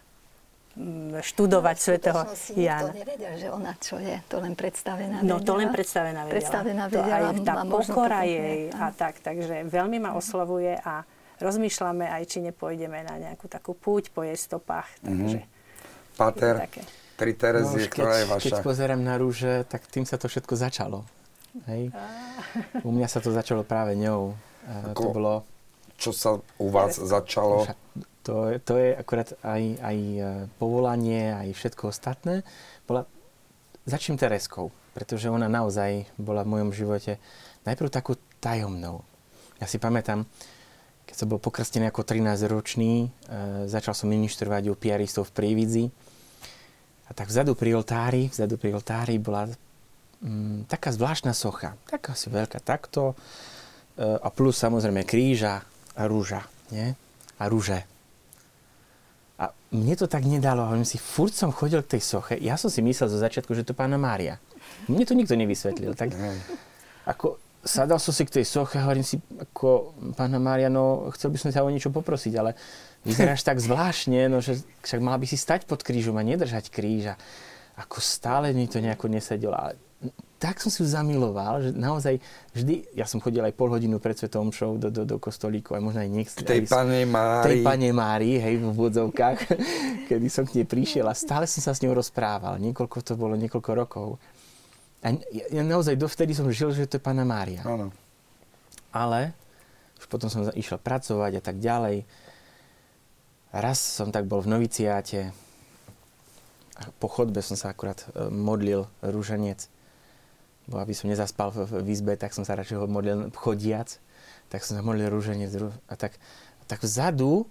[1.24, 2.20] študovať no, svätého
[2.52, 2.92] Jana.
[2.92, 5.30] To nevedel, že ona čo je, to len predstavená vedela.
[5.32, 6.36] No to len predstavená vedela.
[6.36, 7.08] Predstavená vedela.
[7.08, 11.08] To aj tá pokora jej a tak, takže veľmi ma oslovuje a
[11.40, 14.88] rozmýšľame aj, či nepôjdeme na nejakú takú púť po jej stopách.
[15.00, 16.14] Takže, mm-hmm.
[16.16, 16.84] Pater, také
[17.16, 18.44] tri Terezie, no, ktorá je vaša?
[18.44, 21.08] Keď pozerám na rúže, tak tým sa to všetko začalo.
[21.64, 21.88] Hej.
[22.84, 24.36] U mňa sa to začalo práve ňou.
[24.92, 25.32] Ako, to bolo...
[25.96, 27.64] Čo sa u vás začalo?
[28.26, 30.20] To, to je akurát aj, aj e,
[30.58, 32.42] povolanie, aj všetko ostatné.
[32.82, 33.06] Bola,
[33.86, 37.22] začím Tereskou, pretože ona naozaj bola v mojom živote
[37.62, 39.06] najprv takú tajomnou.
[39.62, 40.26] Ja si pamätám,
[41.06, 43.08] keď som bol pokrstený ako 13-ročný, e,
[43.70, 45.84] začal som ministrovať u piaristov v Prívidzi
[47.06, 51.78] a tak vzadu pri oltári, vzadu pri oltári bola mm, taká zvláštna socha.
[51.86, 53.14] Taká si veľká takto.
[53.14, 55.62] E, a plus samozrejme kríža
[55.94, 56.42] a rúža.
[56.74, 56.98] Nie?
[57.38, 57.95] A rúže.
[59.36, 62.34] A mne to tak nedalo, ale si furt som chodil k tej soche.
[62.40, 64.40] Ja som si myslel zo začiatku, že to pána Mária.
[64.88, 65.92] Mne to nikto nevysvetlil.
[65.92, 66.16] Tak
[67.04, 71.34] ako sadal som si k tej soche a hovorím si, ako pána Mária, no chcel
[71.34, 72.56] by som ťa o niečo poprosiť, ale
[73.04, 77.20] vyzeráš tak zvláštne, no že však mala by si stať pod krížom a nedržať kríža.
[77.76, 79.52] Ako stále mi to nejako nesedelo.
[79.52, 79.76] Ale
[80.36, 82.20] tak som si ju zamiloval, že naozaj
[82.52, 85.82] vždy, ja som chodil aj pol hodinu pred Svetom Show do, do, do kostolíku, aj
[85.82, 86.40] možno aj niekto.
[86.44, 87.44] K tej pane Mári.
[87.48, 89.38] Tej pane Mári, hej, v vodzovkách,
[90.12, 92.60] kedy som k nej prišiel a stále som sa s ňou rozprával.
[92.60, 94.08] Niekoľko to bolo, niekoľko rokov.
[95.00, 97.64] A ja, ja naozaj dovtedy som žil, že to je pána Mária.
[97.64, 97.88] Áno.
[98.92, 99.32] Ale
[99.96, 102.04] už potom som išiel pracovať a tak ďalej
[103.56, 105.32] raz som tak bol v noviciáte
[106.76, 109.64] a po chodbe som sa akurát e, modlil rúženec.
[110.66, 114.02] Bo aby som nezaspal v, v izbe, tak som sa radšej modlil chodiac.
[114.50, 115.50] Tak som sa modlil rúženec
[115.90, 116.18] a tak,
[116.66, 117.46] tak vzadu,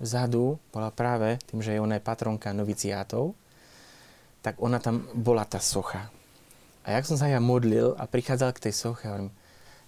[0.00, 3.32] vzadu bola práve tým, že je ona je patronka noviciátov,
[4.44, 6.12] tak ona tam bola tá socha.
[6.84, 9.32] A jak som sa ja modlil a prichádzal k tej soche, hovorím,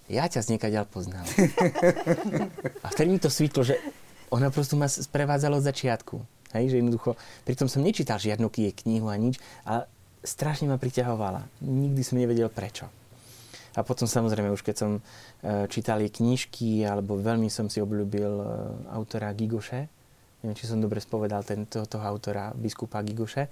[0.09, 1.27] ja ťa z niekaďal poznám.
[2.85, 3.77] a vtedy mi to svítlo, že
[4.33, 6.15] ona prosto ma sprevádzala od začiatku.
[6.55, 9.35] Hej, že jednoducho, pritom som nečítal žiadnu knihu a nič,
[9.67, 9.85] ale
[10.27, 11.63] strašne ma priťahovala.
[11.63, 12.91] Nikdy som nevedel prečo.
[13.77, 15.01] A potom samozrejme už keď som e,
[15.69, 18.45] čítal jej knižky, alebo veľmi som si obľúbil e,
[18.89, 19.85] autora Gigoše,
[20.41, 23.45] neviem, či som dobre spovedal ten, toho, autora, biskupa Gigoše,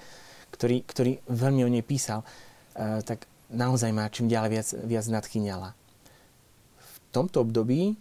[0.50, 2.26] ktorý, ktorý veľmi o nej písal,
[2.74, 5.70] e, tak naozaj ma čím ďalej viac, viac nadchyňala.
[6.82, 7.96] V tomto období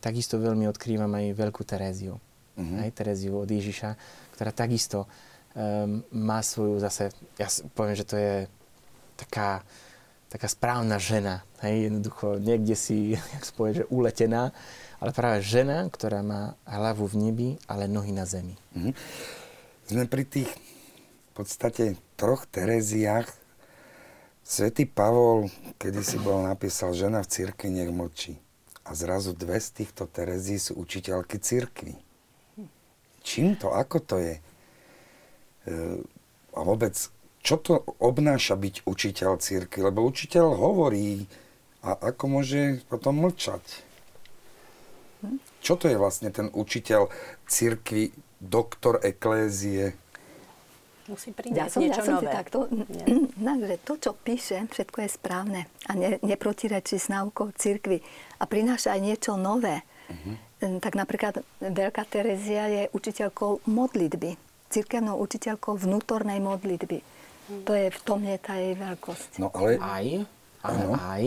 [0.00, 2.16] takisto veľmi odkrývam aj veľkú Teréziu.
[2.58, 2.82] Uh-huh.
[2.82, 3.94] Aj Teréziu od Ježiša,
[4.34, 5.06] ktorá takisto
[5.54, 8.34] um, má svoju zase, ja poviem, že to je
[9.16, 9.62] taká,
[10.28, 11.44] taká správna žena.
[11.64, 14.50] Hej, jednoducho niekde si, jak sa že uletená,
[14.98, 18.58] ale práve žena, ktorá má hlavu v nebi, ale nohy na zemi.
[18.74, 18.92] Uh-huh.
[19.88, 23.30] Sme pri tých v podstate troch Tereziách.
[24.42, 28.40] Svetý Pavol, kedy si bol napísal, žena v cirkvi nech mlčí
[28.88, 31.92] a zrazu dve z týchto Terezí sú učiteľky cirkvy.
[33.20, 34.40] Čím to, ako to je?
[35.68, 36.00] E,
[36.56, 36.96] a vôbec,
[37.44, 39.80] čo to obnáša byť učiteľ cirkvi?
[39.84, 41.28] Lebo učiteľ hovorí,
[41.84, 43.84] a ako môže potom mlčať?
[45.58, 47.10] Čo to je vlastne ten učiteľ
[47.46, 49.94] cirkvi, doktor eklézie?
[51.08, 52.28] Musí Ja priniesť som, niečo ja som nové.
[52.28, 52.58] si takto,
[53.40, 58.04] takže to, čo píše, všetko je správne a ne, neprotirečí s náukou cirkvi
[58.38, 59.82] a prináša aj niečo nové.
[60.08, 60.36] Uh-huh.
[60.82, 64.36] Tak napríklad Veľká Terezia je učiteľkou modlitby,
[64.68, 66.98] cirkevnou učiteľkou vnútornej modlitby.
[67.64, 69.40] To je, v tom je tá jej veľkosť.
[69.40, 70.06] No ale Aj,
[70.60, 70.92] ale Áno.
[70.94, 71.24] aj,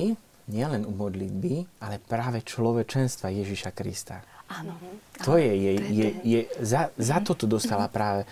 [0.48, 4.22] nielen u modlitby, ale práve človečenstva Ježiša Krista.
[4.52, 4.76] Áno.
[5.24, 8.28] To je jej, to je- je, je- je, za, za to tu dostala práve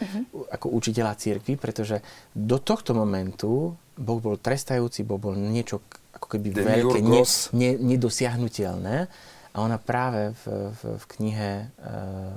[0.51, 5.79] ako učiteľa církvy, pretože do tohto momentu Boh bol trestajúci, Boh bol niečo
[6.11, 7.23] ako keby veľké, ne,
[7.55, 9.07] ne, nedosiahnutelné.
[9.49, 12.35] A ona práve v, v, v knihe uh,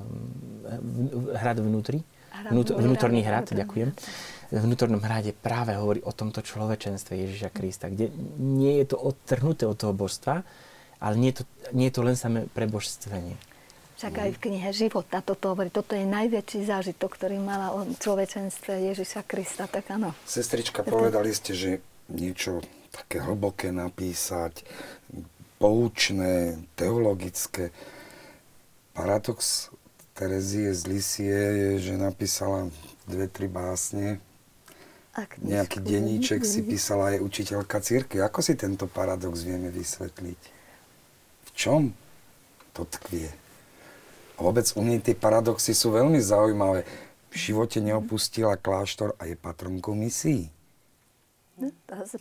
[1.37, 2.01] Hrad vnútri,
[2.51, 3.91] vnút, vnútorný hrad ďakujem,
[4.53, 9.65] v vnútornom hrade práve hovorí o tomto človečenstve Ježiša Krista, kde nie je to odtrhnuté
[9.65, 10.45] od toho božstva,
[11.01, 13.41] ale nie je to, nie je to len samé prebožstvenie.
[13.97, 15.71] Však aj v knihe Života toto hovorí.
[15.71, 19.71] Toto je najväčší zážitok, ktorý mala o človečenstve Ježiša Krista.
[19.71, 20.11] Tak áno.
[20.27, 21.71] Sestrička, povedali ste, že
[22.11, 24.67] niečo také hlboké napísať,
[25.63, 27.71] poučné, teologické.
[28.93, 29.71] Paradox
[30.13, 32.69] Terezie z Lisie je, že napísala
[33.09, 34.21] dve, tri básne.
[35.13, 38.25] A Nejaký denníček si písala aj učiteľka církvy.
[38.25, 40.41] Ako si tento paradox vieme vysvetliť?
[41.49, 41.93] V čom
[42.73, 43.29] to tkvie?
[44.37, 46.89] A vôbec u nej tie paradoxy sú veľmi zaujímavé.
[47.29, 50.49] V živote neopustila kláštor a je patronkou misií.
[51.61, 51.69] No,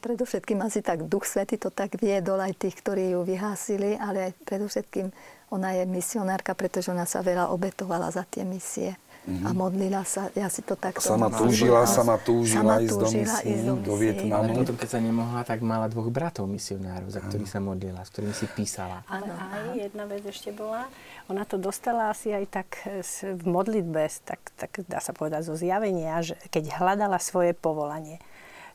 [0.03, 4.31] Predovšetkým asi tak Duch Svety to tak viedol aj tých, ktorí ju vyhásili, ale aj
[4.43, 5.07] predovšetkým
[5.51, 8.95] ona je misionárka, pretože ona sa veľa obetovala za tie misie.
[9.21, 10.97] A modlila sa, ja si to takto...
[11.05, 14.01] Sama túžila, sama túžila sama ísť do túžila misií, ísť do misií.
[14.01, 14.49] Vietnamu.
[14.57, 18.33] Potom, keď sa nemohla, tak mala dvoch bratov misionárov, za ktorých sa modlila, s ktorými
[18.33, 19.05] si písala.
[19.05, 20.89] Ale aj jedna vec ešte bola,
[21.29, 22.69] ona to dostala asi aj tak
[23.05, 28.17] s- v modlitbe, tak, tak dá sa povedať zo zjavenia, že keď hľadala svoje povolanie.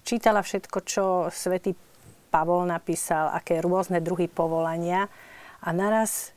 [0.07, 1.75] Čítala všetko, čo svätý
[2.31, 5.11] Pavol napísal, aké rôzne druhy povolania
[5.59, 6.36] a naraz,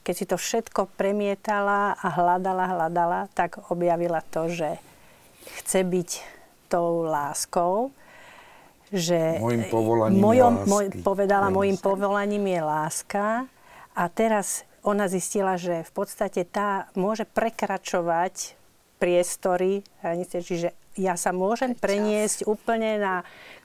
[0.00, 4.80] keď si to všetko premietala a hľadala, hľadala, tak objavila to, že
[5.60, 6.10] chce byť
[6.70, 7.90] tou láskou,
[8.90, 10.70] že Mojím povolaním mojom, lásky.
[10.70, 13.26] moj, povedala, Je mojim povolaním je láska
[13.94, 18.56] a teraz ona zistila, že v podstate tá môže prekračovať
[19.00, 23.14] priestory, hranice, čiže ja sa môžem preniesť úplne na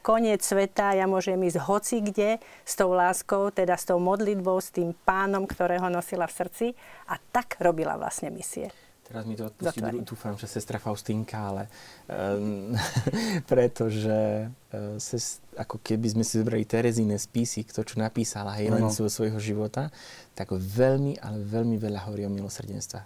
[0.05, 4.69] koniec sveta, ja môžem ísť hoci kde s tou láskou, teda s tou modlitbou, s
[4.69, 6.67] tým pánom, ktorého nosila v srdci
[7.09, 8.69] a tak robila vlastne misie.
[9.05, 11.69] Teraz mi to odpustí, dúfam, že sestra Faustínka, ale
[12.09, 12.73] um,
[13.51, 18.89] pretože uh, ses, ako keby sme si zobrali Terezíne spisy, kto čo napísala, hej, len
[18.89, 19.93] zo svojho života,
[20.33, 23.05] tak veľmi, ale veľmi veľa hovorí o milosrdenstva.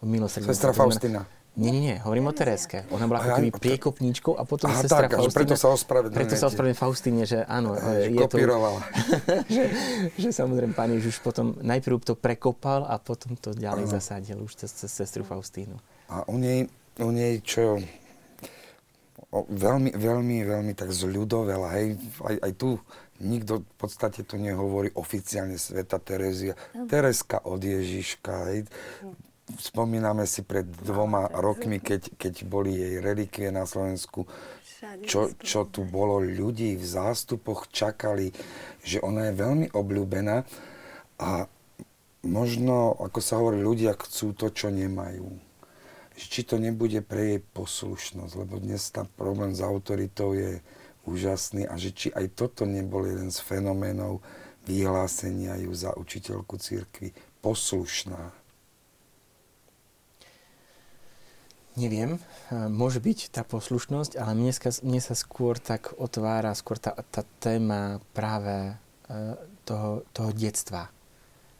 [0.00, 0.52] O milosrdenstva.
[0.52, 1.43] Sestra To znamená- Faustina.
[1.54, 2.82] Nie, nie, nie, hovorím o Tereske.
[2.90, 5.38] Ona bola ako keby to- priekopníčkou a potom Aha, sestra tak, a že Faustina.
[5.38, 6.18] preto sa ospravedlňujete.
[6.18, 8.80] Preto sa ospravedlňujem Faustine, že áno, Že je to, kopírovala.
[9.54, 9.64] že,
[10.18, 14.74] že samozrejme pán Ježiš potom najprv to prekopal a potom to ďalej zasadil už cez,
[14.74, 15.78] cez sestru Faustínu.
[16.10, 16.66] A u nej,
[16.98, 17.78] u nej čo
[19.30, 22.82] o, veľmi, veľmi, veľmi tak zľudovela, hej, aj, aj tu
[23.22, 26.58] nikto v podstate to nehovorí oficiálne Sveta Terezia.
[26.90, 28.66] Tereska od Ježiška, hej.
[29.44, 34.24] Spomíname si pred dvoma rokmi, keď, keď boli jej relikvie na Slovensku,
[35.04, 38.32] čo, čo tu bolo ľudí v zástupoch, čakali,
[38.80, 40.48] že ona je veľmi obľúbená.
[41.20, 41.44] A
[42.24, 45.28] možno, ako sa hovorí, ľudia chcú to, čo nemajú.
[46.16, 50.64] Či to nebude pre jej poslušnosť, lebo dnes tá problém s autoritou je
[51.04, 51.68] úžasný.
[51.68, 54.24] A že či aj toto nebol jeden z fenoménov
[54.64, 57.12] vyhlásenia ju za učiteľku církvy
[57.44, 58.43] poslušná.
[61.74, 62.20] Neviem, e,
[62.70, 67.26] môže byť tá poslušnosť, ale mne, ska- mne sa skôr tak otvára skôr tá, tá
[67.42, 68.78] téma práve
[69.10, 69.34] e,
[69.66, 70.86] toho, toho detstva.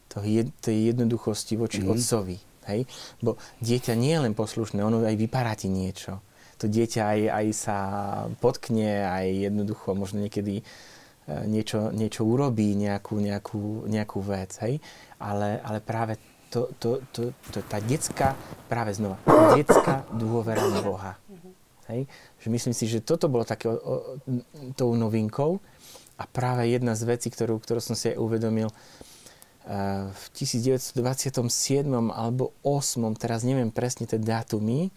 [0.07, 1.87] Toho jed, tej jednoduchosti voči Mhm.
[1.87, 1.91] mm.
[1.91, 2.37] otcovi.
[2.65, 2.81] Hej?
[3.19, 6.23] Bo dieťa nie je len poslušné, ono aj vypará ti niečo.
[6.57, 7.77] To dieťa aj, aj sa
[8.39, 10.63] potkne, aj jednoducho možno niekedy e,
[11.45, 14.55] niečo, niečo urobí, nejakú, nejakú, nejakú vec.
[14.63, 14.79] Hej?
[15.19, 16.15] Ale, ale práve
[16.55, 18.31] to, to, to, to, tá detská,
[18.71, 19.19] práve znova,
[19.59, 21.19] detská dôvera v Boha.
[21.91, 22.07] Hej?
[22.39, 23.95] Že myslím si, že toto bolo také o, o,
[24.79, 25.59] tou novinkou
[26.15, 32.55] a práve jedna z vecí, ktorú, ktorú som si aj uvedomil, eh, v 1927 alebo
[32.63, 34.95] 8, teraz neviem presne tie dátumy,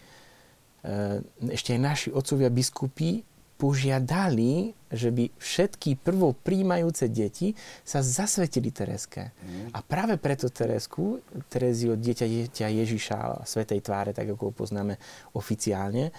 [0.86, 1.18] eh,
[1.50, 3.26] ešte aj naši otcovia biskupy
[3.58, 9.34] požiadali, že by všetky prvo príjmajúce deti sa zasvetili Tereske.
[9.34, 9.74] Mm.
[9.74, 11.18] A práve preto Teresku,
[11.50, 14.94] Terezio, dieťa, dieťa Ježiša, Svetej tváre, tak ako ho poznáme
[15.34, 16.14] oficiálne,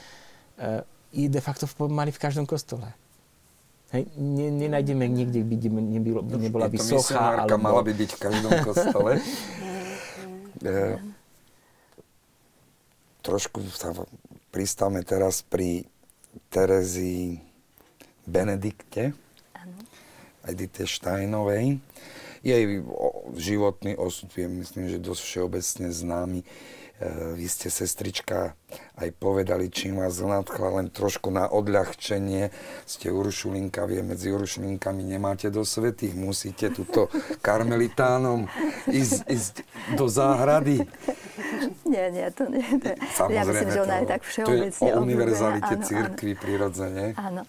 [1.14, 2.94] i de facto mali v každom kostole.
[3.90, 7.42] Hej, ne, nenájdeme nikde, kde by nebylo, nebola by socha.
[7.42, 7.58] Alebo...
[7.58, 9.12] mala by byť v každom kostole.
[10.62, 11.02] e,
[13.26, 13.98] trošku sa
[14.54, 15.90] pristavme teraz pri
[16.50, 17.42] Terezii
[18.30, 19.14] Benedikte,
[20.46, 21.82] Edite Štajnovej.
[22.40, 22.64] Jej
[23.36, 26.40] životný osud je, myslím, že dosť všeobecne známy.
[27.00, 28.60] E, vy ste, sestrička,
[29.00, 32.52] aj povedali, čím vás nadchla, len trošku na odľahčenie.
[32.84, 37.08] Ste Urušulinka, vie, medzi Urušulinkami nemáte do svetých, musíte túto
[37.40, 38.52] karmelitánom
[38.92, 39.56] ísť, ísť
[39.96, 40.84] do záhrady.
[41.88, 42.68] Nie, nie, to nie.
[42.68, 47.06] To, Samozrejme, ja myslím, že ona je tak všeobecne To je o univerzalite církvy prirodzene.
[47.16, 47.48] Áno.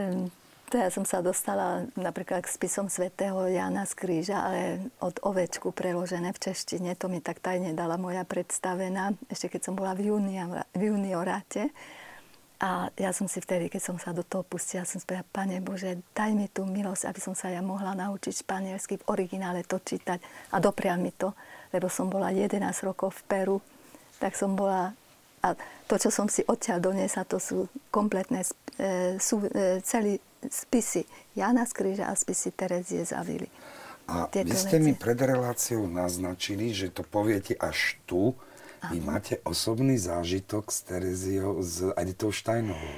[0.00, 0.32] Um,
[0.76, 6.36] ja som sa dostala napríklad k spisom svätého Jana z Kríža, ale od ovečku preložené
[6.36, 6.92] v češtine.
[7.00, 11.72] To mi tak tajne dala moja predstavená, ešte keď som bola v, junior, v junioráte.
[12.58, 16.02] A ja som si vtedy, keď som sa do toho pustila, som povedala, Pane Bože,
[16.10, 20.18] daj mi tú milosť, aby som sa ja mohla naučiť španielsky v originále to čítať.
[20.52, 21.32] A doprial mi to,
[21.70, 23.56] lebo som bola 11 rokov v Peru,
[24.18, 24.90] tak som bola...
[25.38, 25.54] A
[25.86, 28.42] to, čo som si odtiaľ doniesla, to sú kompletné,
[28.74, 31.02] e, sú e, celý spisy
[31.34, 33.50] Jana z Kríža a spisy Terezie Zavily.
[34.08, 34.86] A vy ste veci.
[34.88, 38.32] mi pred reláciou naznačili, že to poviete až tu.
[38.88, 42.94] Vy máte osobný zážitok s Tereziou, s Editou Štajnovou.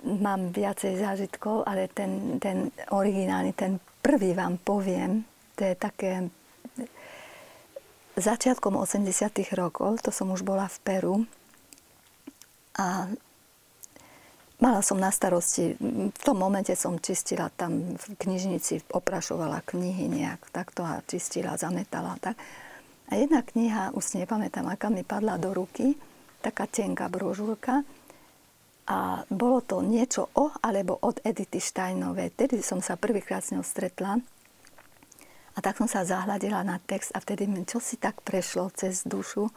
[0.00, 6.32] Mám viacej zážitkov, ale ten, ten originálny, ten prvý vám poviem, to je také
[8.16, 9.06] začiatkom 80
[9.54, 11.14] rokov, to som už bola v Peru
[12.80, 13.12] a
[14.60, 15.72] Mala som na starosti,
[16.12, 22.20] v tom momente som čistila tam v knižnici, oprašovala knihy nejak takto a čistila, zametala.
[22.20, 22.36] Tak.
[23.08, 25.96] A jedna kniha, už si nepamätám, aká mi padla do ruky,
[26.44, 27.88] taká tenká brožúrka.
[28.84, 32.36] A bolo to niečo o alebo od Edity Steinovej.
[32.36, 34.20] Tedy som sa prvýkrát s ňou stretla.
[35.56, 39.08] A tak som sa zahľadila na text a vtedy mi čo si tak prešlo cez
[39.08, 39.48] dušu,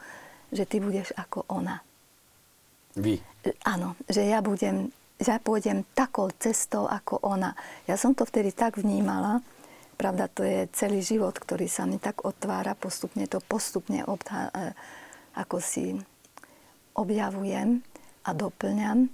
[0.48, 1.84] že ty budeš ako ona.
[2.94, 3.18] Vy?
[3.66, 7.52] Áno, že ja budem, ja pôjdem takou cestou ako ona.
[7.90, 9.42] Ja som to vtedy tak vnímala,
[9.94, 14.74] pravda, to je celý život, ktorý sa mi tak otvára, postupne to postupne obtá, e,
[15.38, 15.94] ako si
[16.94, 17.82] objavujem
[18.26, 19.08] a doplňam, e,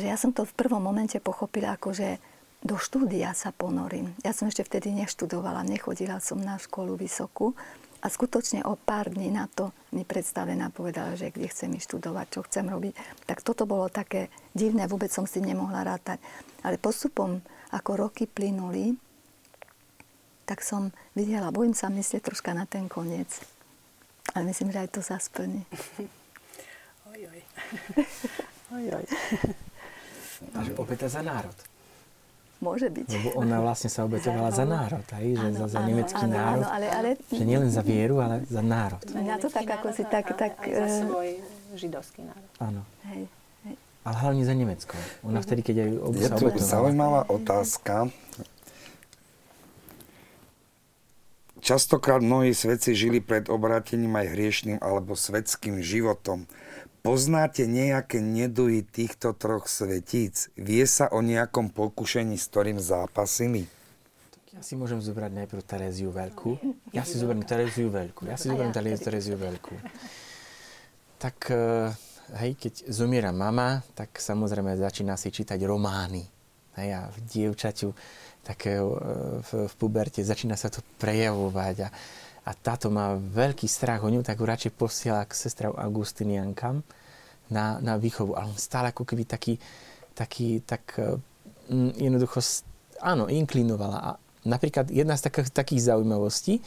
[0.00, 2.20] že ja som to v prvom momente pochopila ako, že
[2.58, 4.18] do štúdia sa ponorím.
[4.26, 7.54] Ja som ešte vtedy neštudovala, nechodila som na školu vysokú,
[7.98, 12.26] a skutočne o pár dní na to mi predstavená povedala, že kde chcem ísť študovať,
[12.30, 12.94] čo chcem robiť.
[13.26, 16.22] Tak toto bolo také divné, vôbec som si nemohla rátať.
[16.62, 17.42] Ale postupom,
[17.74, 18.94] ako roky plynuli,
[20.46, 23.28] tak som videla, bojím sa myslieť troška na ten koniec.
[24.32, 25.66] Ale myslím, že aj to sa splní.
[27.08, 27.40] Oj, oj.
[28.78, 29.06] oj, oj.
[30.54, 31.56] Takže obeta za národ.
[32.58, 33.06] Môže byť.
[33.06, 36.34] Lebo ona vlastne sa obetovala za národ, aj, že áno, za, za áno, nemecký áno,
[36.34, 36.66] národ.
[36.66, 37.08] Áno, ale, ale...
[37.30, 38.98] Že nielen za vieru, ale za národ.
[39.06, 40.26] Mňa to tak ako si tak...
[40.34, 41.28] tak aj za eh, svoj
[41.78, 42.50] židovský národ.
[42.58, 42.82] Áno.
[43.14, 43.30] Hej,
[43.62, 43.74] hej.
[44.02, 44.94] Ale hlavne za Nemecko.
[45.22, 48.10] Ona vtedy, keď aj ob, Je tu zaujímavá otázka.
[51.62, 56.50] Častokrát mnohí svedci žili pred obrátením aj hriešným alebo svetským životom.
[57.02, 60.50] Poznáte nejaké neduhy týchto troch svetíc?
[60.58, 63.70] Vie sa o nejakom pokušení, s ktorým zápasili?
[64.58, 66.58] Ja si môžem zobrať najprv Tereziu Veľkú.
[66.90, 68.26] Ja si zoberiem Tereziu Veľkú.
[68.26, 69.78] Ja si zoberiem Tereziu Veľkú.
[71.22, 71.94] Tak, eh,
[72.42, 76.26] hej, keď zomiera mama, tak samozrejme začína si čítať romány.
[76.74, 77.94] Hej, a v dievčaťu
[78.42, 78.98] takého eh,
[79.46, 81.88] v, v puberte začína sa to prejavovať a,
[82.44, 86.82] a táto má veľký strach o ňu, tak ju radšej posiela k sestrám Augustiniankam
[87.50, 88.36] na, na výchovu.
[88.36, 89.56] Ale on stále ako keby taký,
[90.12, 90.96] taký tak
[91.68, 92.40] mm, jednoducho,
[93.00, 93.98] áno, inklinovala.
[93.98, 94.10] A
[94.48, 96.60] napríklad jedna z takých, takých zaujímavostí,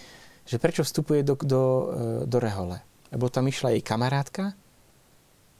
[0.46, 1.86] že prečo vstupuje do, do, e,
[2.26, 2.82] do rehole.
[3.14, 4.54] Lebo tam išla jej kamarátka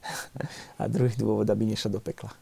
[0.80, 2.34] a druhý dôvod, aby nešla do pekla.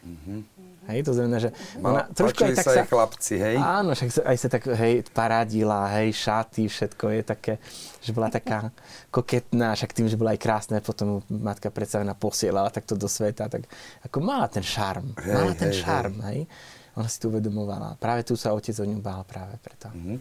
[0.00, 0.40] Mm-hmm.
[0.88, 2.88] Hej, to znamená, že no, ona trošku aj tak sa...
[2.88, 3.56] chlapci, hej?
[3.60, 7.52] Áno, však aj sa tak, hej, paradila, hej, šaty, všetko je také,
[8.00, 8.72] že bola taká
[9.14, 13.68] koketná, však tým, že bola aj krásna, potom matka predstavená posielala takto do sveta, tak
[14.08, 16.48] ako mala ten šarm, hej, mala ten hej, šarm, hej.
[16.48, 16.78] hej.
[16.98, 17.94] Ona si to uvedomovala.
[18.02, 19.94] Práve tu sa otec o ňu bál práve preto.
[19.94, 20.18] Mm-hmm.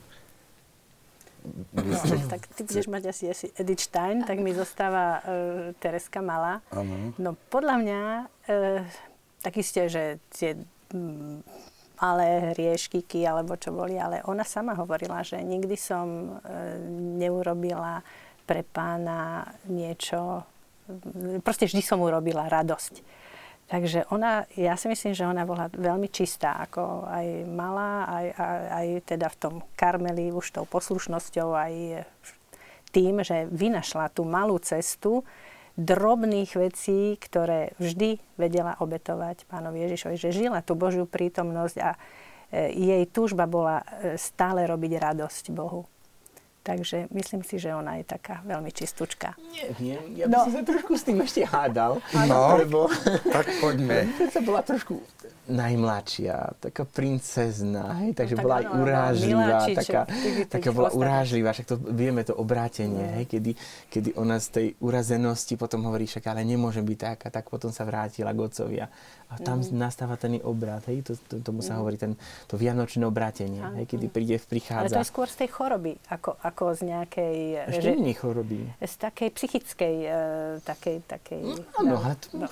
[2.30, 6.62] tak ty budeš mať asi, asi Edith Stein, tak mi zostáva uh, Tereska Malá.
[6.70, 7.16] Ano.
[7.18, 9.09] No podľa mňa uh,
[9.39, 10.59] tak isté, že tie
[10.91, 11.43] mm,
[11.99, 16.79] malé hrieškiky alebo čo boli, ale ona sama hovorila, že nikdy som e,
[17.19, 17.99] neurobila
[18.47, 20.41] pre pána niečo,
[21.45, 23.19] proste vždy som urobila radosť.
[23.69, 28.61] Takže ona, ja si myslím, že ona bola veľmi čistá, ako aj malá, aj, aj,
[28.73, 31.73] aj teda v tom Karmeli už tou poslušnosťou, aj
[32.89, 35.21] tým, že vynašla tú malú cestu
[35.80, 41.99] drobných vecí, ktoré vždy vedela obetovať pánovi Ježišovi, že žila tú Božiu prítomnosť a e,
[42.75, 45.88] jej túžba bola e, stále robiť radosť Bohu.
[46.59, 49.34] Takže myslím si, že ona je taká veľmi čistúčka.
[49.55, 50.39] Nie, nie, ja by no.
[50.45, 52.03] som sa trošku s tým ešte hádal.
[52.27, 52.91] No, lebo...
[53.34, 54.11] tak poďme.
[54.27, 54.99] sa bola trošku
[55.49, 60.01] najmladšia, taká princezna, hej, takže no, bola aj urážlivá, taká,
[60.45, 63.15] taká bola urážlivá, však to vieme to obrátenie, no.
[63.17, 63.51] hej, kedy,
[63.89, 67.82] kedy ona z tej urazenosti potom hovorí, však ale nemôžem byť taká, tak potom sa
[67.82, 68.88] vrátila k otcovi a,
[69.30, 69.73] a tam mm.
[69.73, 71.80] nastáva ten obrát, hej, to, to, tomu sa mm.
[71.82, 72.13] hovorí ten,
[72.45, 74.93] to vianočné obrátenie, hej, kedy príde, prichádza.
[74.93, 77.38] Ale to je skôr z tej choroby, ako, ako z nejakej...
[77.73, 78.59] Ešte že, choroby.
[78.77, 81.41] Z takej psychickej, uh, takej, takej...
[81.82, 82.47] No, no, no, to, no.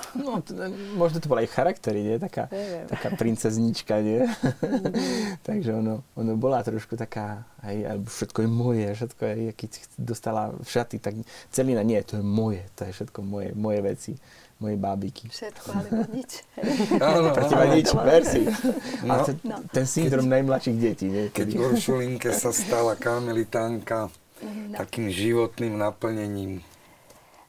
[0.50, 0.66] no
[0.98, 2.18] možno to bola aj charaktery, nie?
[2.18, 4.26] Taká, Neviem taká princeznička, nie?
[4.26, 5.40] Mm-hmm.
[5.48, 10.98] Takže ono, ono bola trošku taká, aj, všetko je moje, všetko je, keď dostala šaty,
[11.00, 11.14] tak
[11.54, 14.12] celina, nie, to je moje, to je všetko moje, moje veci,
[14.58, 15.30] moje bábiky.
[15.30, 16.32] Všetko, alebo nič.
[16.98, 18.42] Áno, Pre teba nič, merci.
[19.06, 19.14] No.
[19.14, 19.56] A ten, no.
[19.70, 21.30] ten syndrom keď, najmladších detí, nie?
[21.30, 24.76] Keď Uršulinke sa stala karmelitánka no.
[24.76, 26.66] takým životným naplnením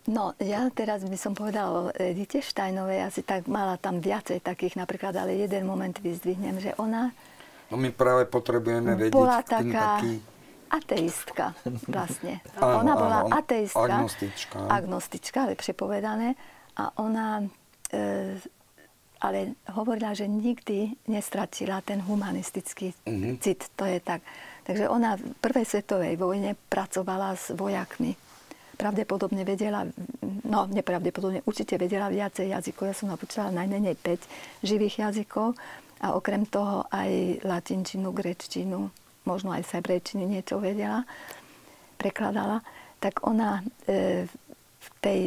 [0.08, 4.80] No, ja teraz by som povedala o Edite Štajnovej, asi tak mala tam viacej takých
[4.80, 7.12] napríklad, ale jeden moment vyzdvihnem, že ona...
[7.68, 10.24] No my práve potrebujeme vedieť, bola taká taký...
[10.72, 11.52] ateistka
[11.92, 12.40] vlastne.
[12.56, 13.84] Áno, ona bola áno, ateistka.
[13.84, 14.56] Agnostička.
[14.64, 16.32] Agnostička, lepšie povedané.
[16.80, 17.44] A ona
[17.92, 18.40] e,
[19.20, 23.36] ale hovorila, že nikdy nestratila ten humanistický uh-huh.
[23.44, 23.68] cit.
[23.76, 24.24] To je tak.
[24.64, 28.16] Takže ona v prvej svetovej vojne pracovala s vojakmi
[28.78, 29.82] pravdepodobne vedela,
[30.46, 32.84] no nepravdepodobne, určite vedela viacej jazykov.
[32.86, 35.58] Ja som napúčala najmenej 5 živých jazykov
[35.98, 38.94] a okrem toho aj latinčinu, grečtinu,
[39.26, 41.02] možno aj sebrečinu niečo vedela,
[41.98, 42.62] prekladala.
[43.02, 44.30] Tak ona e,
[44.78, 45.20] v tej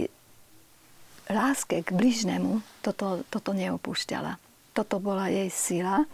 [1.28, 4.40] láske k bližnému toto, toto neopúšťala.
[4.72, 6.08] Toto bola jej sila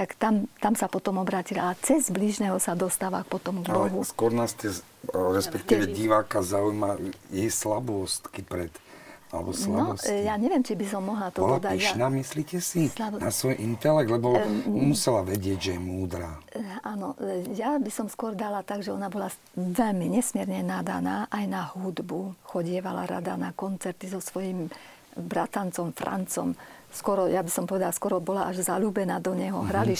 [0.00, 1.68] tak tam, tam sa potom obrátila.
[1.68, 4.00] A cez blížneho sa dostáva potom k Bohu.
[4.00, 4.72] Ale skôr nás tie,
[5.12, 6.96] respektíve diváka zaujíma
[7.28, 8.72] jej slabostky pred
[9.30, 10.10] alebo no, slabosti.
[10.10, 11.78] No, ja neviem, či by som mohla to Bola dodať.
[11.78, 13.22] pyšná, myslíte si, Slabo...
[13.22, 14.10] na svoj intelekt?
[14.10, 16.34] Lebo um, musela vedieť, že je múdra.
[16.50, 21.30] Eh, áno, eh, ja by som skôr dala tak, že ona bola veľmi nesmierne nadaná
[21.30, 22.42] aj na hudbu.
[22.42, 24.66] Chodievala rada na koncerty so svojím
[25.14, 26.58] bratancom Francom
[26.92, 29.62] skoro, ja by som povedala, skoro bola až zalúbená do neho.
[29.62, 29.70] Uh-huh.
[29.70, 29.94] Hrali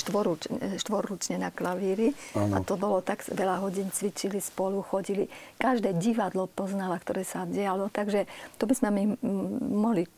[0.76, 2.56] štvorručne na klavíri uh-huh.
[2.56, 5.30] a to bolo tak veľa hodín, cvičili spolu, chodili.
[5.56, 8.26] Každé divadlo poznala, ktoré sa dialo, takže
[8.58, 9.04] to by sme mi
[9.70, 10.10] mohli e,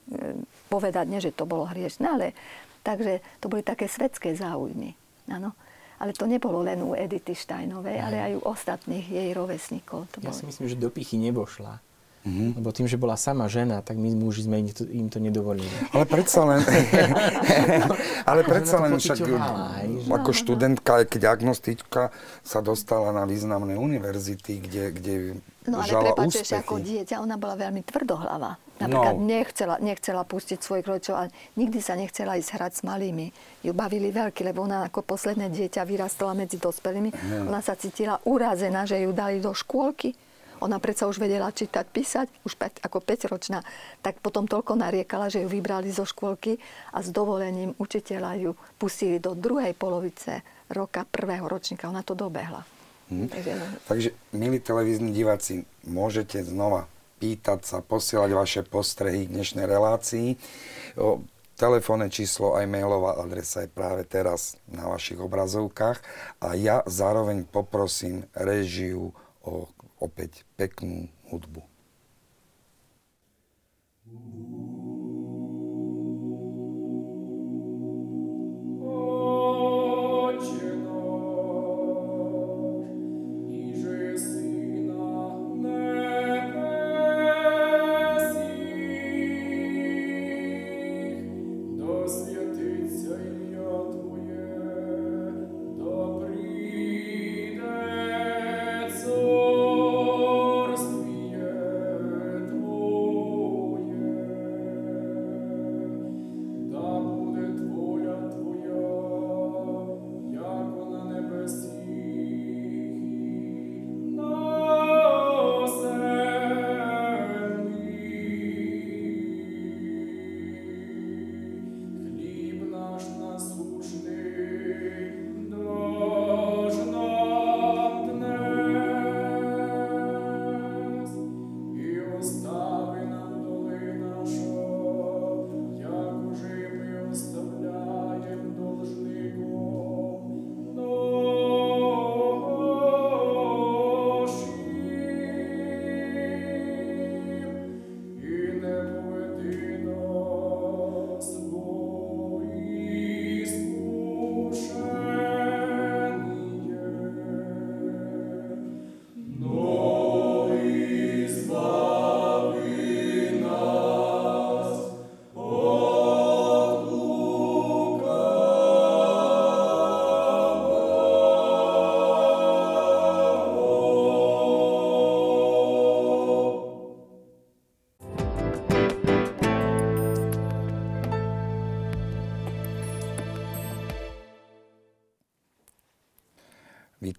[0.73, 2.27] povedať, nie, že to bolo hriešne, ale
[2.83, 4.97] takže to boli také svetské záujmy.
[5.31, 5.55] Áno.
[6.03, 10.11] Ale to nebolo len u Edity Štajnovej, ale aj u ostatných jej rovesníkov.
[10.11, 10.35] To ja boli...
[10.35, 11.79] si myslím, že do pichy nebošla.
[12.23, 12.49] Mm-hmm.
[12.63, 15.67] Lebo tým, že bola sama žena, tak my muži sme im to, im to nedovolili.
[15.91, 16.63] Ale predsa len,
[18.31, 19.27] ale predsa len však
[20.07, 22.15] ako študentka, keď agnostička
[22.47, 25.15] sa dostala na významné univerzity, kde, kde
[25.63, 28.59] No ale prepáčeš, ako dieťa, ona bola veľmi tvrdohlava.
[28.83, 29.23] Napríklad no.
[29.23, 33.31] nechcela, nechcela pustiť svojich rodičov a nikdy sa nechcela ísť hrať s malými.
[33.63, 37.15] Ju bavili veľký, lebo ona ako posledné dieťa vyrastala medzi dospelými.
[37.15, 37.47] Mm.
[37.47, 40.19] Ona sa cítila urazená, že ju dali do škôlky
[40.63, 43.61] ona predsa už vedela čítať, písať, už 5, ako 5-ročná,
[44.01, 46.63] tak potom toľko nariekala, že ju vybrali zo škôlky
[46.95, 51.91] a s dovolením učiteľa ju pustili do druhej polovice roka prvého ročníka.
[51.91, 52.63] Ona to dobehla.
[53.11, 53.29] Hm.
[53.29, 53.67] Takže, no.
[53.91, 56.89] Takže, milí televízni diváci, môžete znova
[57.21, 60.35] pýtať sa, posielať vaše postrehy k dnešnej relácii.
[60.99, 61.23] O,
[61.55, 66.03] telefónne číslo aj mailová adresa je práve teraz na vašich obrazovkách
[66.43, 69.15] a ja zároveň poprosím režiu
[69.47, 69.71] o
[70.03, 71.63] opäť peknú hudbu.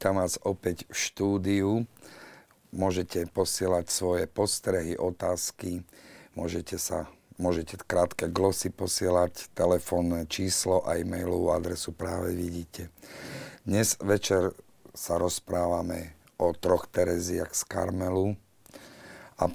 [0.03, 1.69] Vítam vás opäť v štúdiu.
[2.75, 5.87] Môžete posielať svoje postrehy, otázky,
[6.35, 7.07] môžete sa
[7.39, 12.91] Môžete krátke glosy posielať, telefónne číslo a e-mailovú adresu práve vidíte.
[13.63, 14.51] Dnes večer
[14.91, 18.35] sa rozprávame o troch Tereziach z Karmelu
[19.39, 19.47] a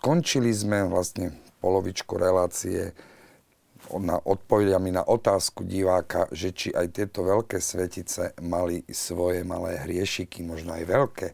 [0.00, 2.96] končili sme vlastne polovičku relácie
[3.98, 10.46] na odpovediami na otázku diváka, že či aj tieto veľké svetice mali svoje malé hriešiky,
[10.46, 11.28] možno aj veľké.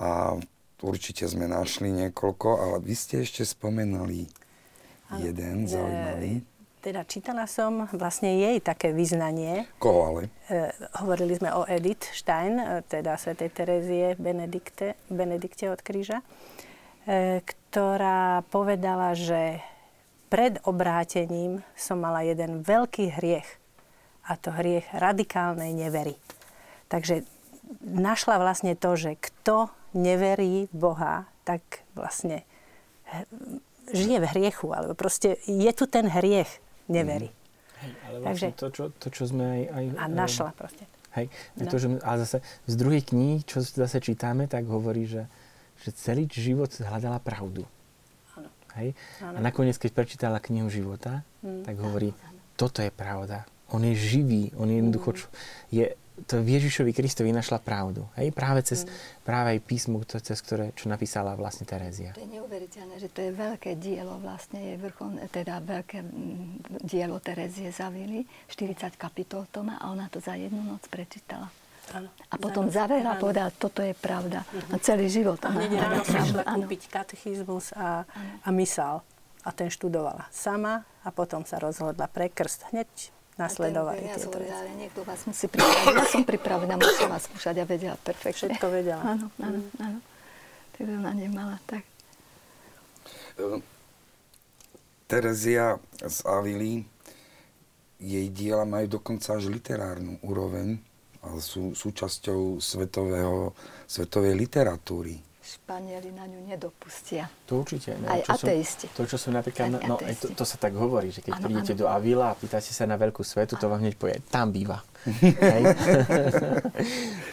[0.00, 0.36] A
[0.84, 4.28] určite sme našli niekoľko, ale vy ste ešte spomenali
[5.18, 6.44] jeden zaujímavý.
[6.80, 9.68] Teda čítala som vlastne jej také vyznanie.
[9.76, 10.22] Koho ale?
[10.48, 10.72] E,
[11.04, 16.24] hovorili sme o Edith Stein, e, teda svätej Terezie Benedikte, Benedikte od kríža,
[17.04, 19.60] e, ktorá povedala, že
[20.30, 23.58] pred obrátením som mala jeden veľký hriech.
[24.30, 26.14] A to hriech radikálnej nevery.
[26.86, 27.26] Takže
[27.82, 32.46] našla vlastne to, že kto neverí v Boha, tak vlastne
[33.90, 37.30] žije v hriechu, alebo proste je tu ten hriech neverí.
[37.30, 37.38] Mm.
[37.80, 39.62] Hej, ale vlastne Takže, to, čo, to, čo sme aj...
[39.72, 40.84] aj a našla proste.
[41.10, 41.26] Hej,
[41.58, 41.66] no.
[41.66, 42.38] to, že, ale zase
[42.70, 45.26] z druhej knihy, čo zase čítame, tak hovorí, že,
[45.82, 47.66] že celý život hľadala pravdu.
[48.80, 48.96] Hej?
[49.22, 51.68] A nakoniec, keď prečítala knihu života, mm.
[51.68, 52.10] tak hovorí,
[52.56, 53.44] toto je pravda.
[53.70, 55.22] On je živý, on je jednoducho, mm.
[55.70, 55.84] je,
[56.26, 58.04] to Ježišovi Kristovi našla pravdu.
[58.20, 58.32] Hej?
[58.36, 59.24] Práve cez mm.
[59.24, 62.12] práve aj písmu, to, cez ktoré, čo napísala vlastne Terézia.
[62.16, 65.98] To je neuveriteľné, že to je veľké dielo vlastne, je vrchol, teda veľké
[66.84, 71.48] dielo Terézie Zavily, 40 kapitol to má a ona to za jednu noc prečítala.
[71.90, 72.08] Ano.
[72.30, 74.46] A potom zavera povedala, toto je pravda.
[74.46, 74.74] Uh-huh.
[74.74, 75.42] A celý život.
[75.42, 78.06] A hneď ráno si išla kúpiť katechizmus a,
[78.42, 79.02] a mysal.
[79.42, 82.70] A ten študovala sama a potom sa rozhodla pre krst.
[82.70, 82.88] Hneď
[83.40, 84.52] nasledovali ja tieto veci.
[84.52, 85.96] Ale niekto vás musí pripraviť.
[85.96, 88.52] Ja som pripravená, musela skúšať a vedela perfektne.
[88.52, 89.02] Všetko vedela.
[89.02, 89.80] Áno, áno, mm.
[89.80, 89.98] áno.
[90.76, 91.82] Takže ona nemala tak.
[93.40, 93.64] Ehm,
[95.08, 96.84] Terezia z Avily,
[98.00, 100.89] jej diela majú dokonca až literárnu úroveň a
[101.40, 103.52] sú súčasťou svetového,
[103.84, 105.20] svetovej literatúry.
[105.40, 107.26] Španieli na ňu nedopustia.
[107.50, 107.98] To určite.
[107.98, 108.86] No, Aj čo ateisti.
[108.86, 111.44] Som, to, čo som napríklad, Aj no, to, to, sa tak hovorí, že keď ano,
[111.44, 111.80] prídete ano.
[111.82, 113.60] do Avila a pýtate sa na veľkú svetu, ano.
[113.60, 114.78] to vám hneď povie, tam býva.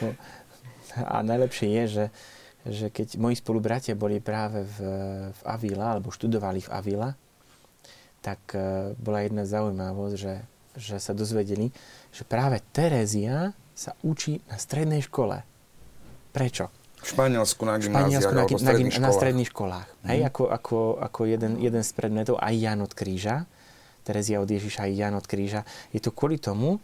[0.01, 0.09] no.
[0.97, 2.05] A najlepšie je, že,
[2.65, 4.77] že keď moji spolubratia boli práve v,
[5.29, 7.09] v Avila, alebo študovali v Avila,
[8.25, 10.35] tak uh, bola jedna zaujímavosť, že,
[10.73, 11.69] že sa dozvedeli,
[12.09, 15.45] že práve Terézia sa učí na strednej škole.
[16.33, 16.73] Prečo?
[16.97, 19.87] V Španielsku na gymnáziách na, alebo na, stredných na stredných školách.
[20.01, 20.07] Mm.
[20.09, 23.45] Hej, ako, ako, ako jeden, jeden z predmetov aj Jan od kríža,
[24.01, 25.61] Terezia od Ježiša aj Jan od kríža.
[25.93, 26.81] Je to kvôli tomu,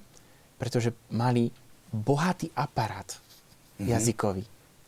[0.62, 1.50] pretože mali
[1.90, 3.90] bohatý aparát mm-hmm.
[3.90, 4.44] jazykový.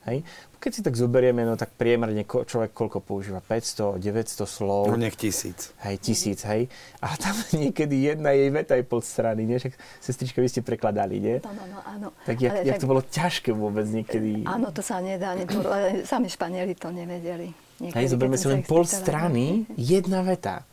[0.05, 0.21] Hej?
[0.61, 3.41] Keď si tak zoberieme, no tak priemerne človek koľko používa?
[3.41, 4.89] 500, 900 slov.
[4.89, 5.73] No nech tisíc.
[5.81, 6.69] Hej, tisíc, hej.
[7.01, 9.57] A tam niekedy jedna jej veta je pol strany, nie?
[9.57, 11.37] Však sestrička, vy ste prekladali, nie?
[11.41, 12.07] Áno, áno, áno.
[12.25, 12.81] Tak jak, jak tak...
[12.81, 14.45] to bolo ťažké vôbec niekedy?
[14.45, 17.53] Áno, to sa nedá, ale sami Španieli to nevedeli.
[17.81, 20.63] Niekedy, hej, zoberme si len pol strany, jedna veta.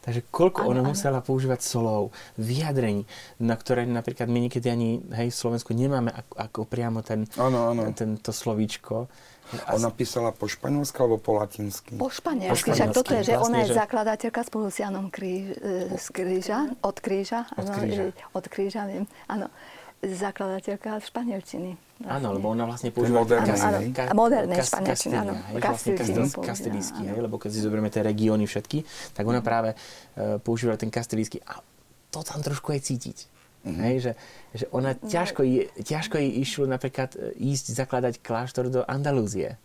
[0.00, 0.90] Takže koľko ano, ona ano.
[0.96, 3.04] musela používať slov, vyjadrení,
[3.36, 7.76] na ktoré napríklad my niekedy ani hej, v Slovensku nemáme ako, ako priamo ten, ano,
[7.76, 7.92] ano.
[7.92, 9.12] tento slovíčko.
[9.74, 11.98] Ona písala po španielsky alebo po latinsky?
[11.98, 13.76] Po španielsky, však toto je, že vlastne, ona je že...
[13.82, 18.82] zakladateľka spolu s Janom Kríž, e, z kríža, od kríža, od kríža, ano, od kríža
[18.86, 19.50] viem, áno
[20.00, 21.76] zakladateľka španielčiny.
[22.00, 22.16] Vlastne.
[22.16, 25.32] Áno, lebo ona vlastne používa moderné, áno, áno, ka, moderné ka, španielčiny, áno.
[25.52, 25.92] Vlastne
[26.40, 28.80] kastilísky, hej, lebo keď si zoberieme tie regióny všetky,
[29.12, 31.60] tak ona práve uh, používala ten kastilísky a
[32.08, 33.18] to tam trošku aj cítiť.
[33.60, 33.82] Mm-hmm.
[33.84, 34.12] Hej, že,
[34.56, 35.04] že ona no.
[35.04, 39.60] ťažko, je, ťažko jej išlo napríklad e, ísť zakladať kláštor do Andalúzie.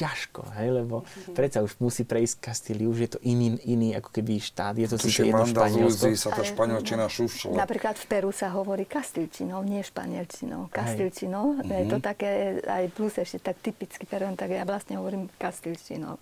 [0.00, 1.04] Ťažko, hej, lebo
[1.36, 4.96] predsa už musí prejsť Kastíliu, už je to iný, iný ako keby štát, je to
[4.96, 6.16] síce jedno Španielsko.
[6.16, 7.52] sa tá španielčina šušla.
[7.52, 10.72] Napríklad v Peru sa hovorí kastilčinou, nie španielčinou.
[10.72, 12.04] Kastilčinou, je to mhm.
[12.04, 12.30] také
[12.64, 16.16] aj plus ešte tak typicky Peruan, tak ja vlastne hovorím kastilčinou.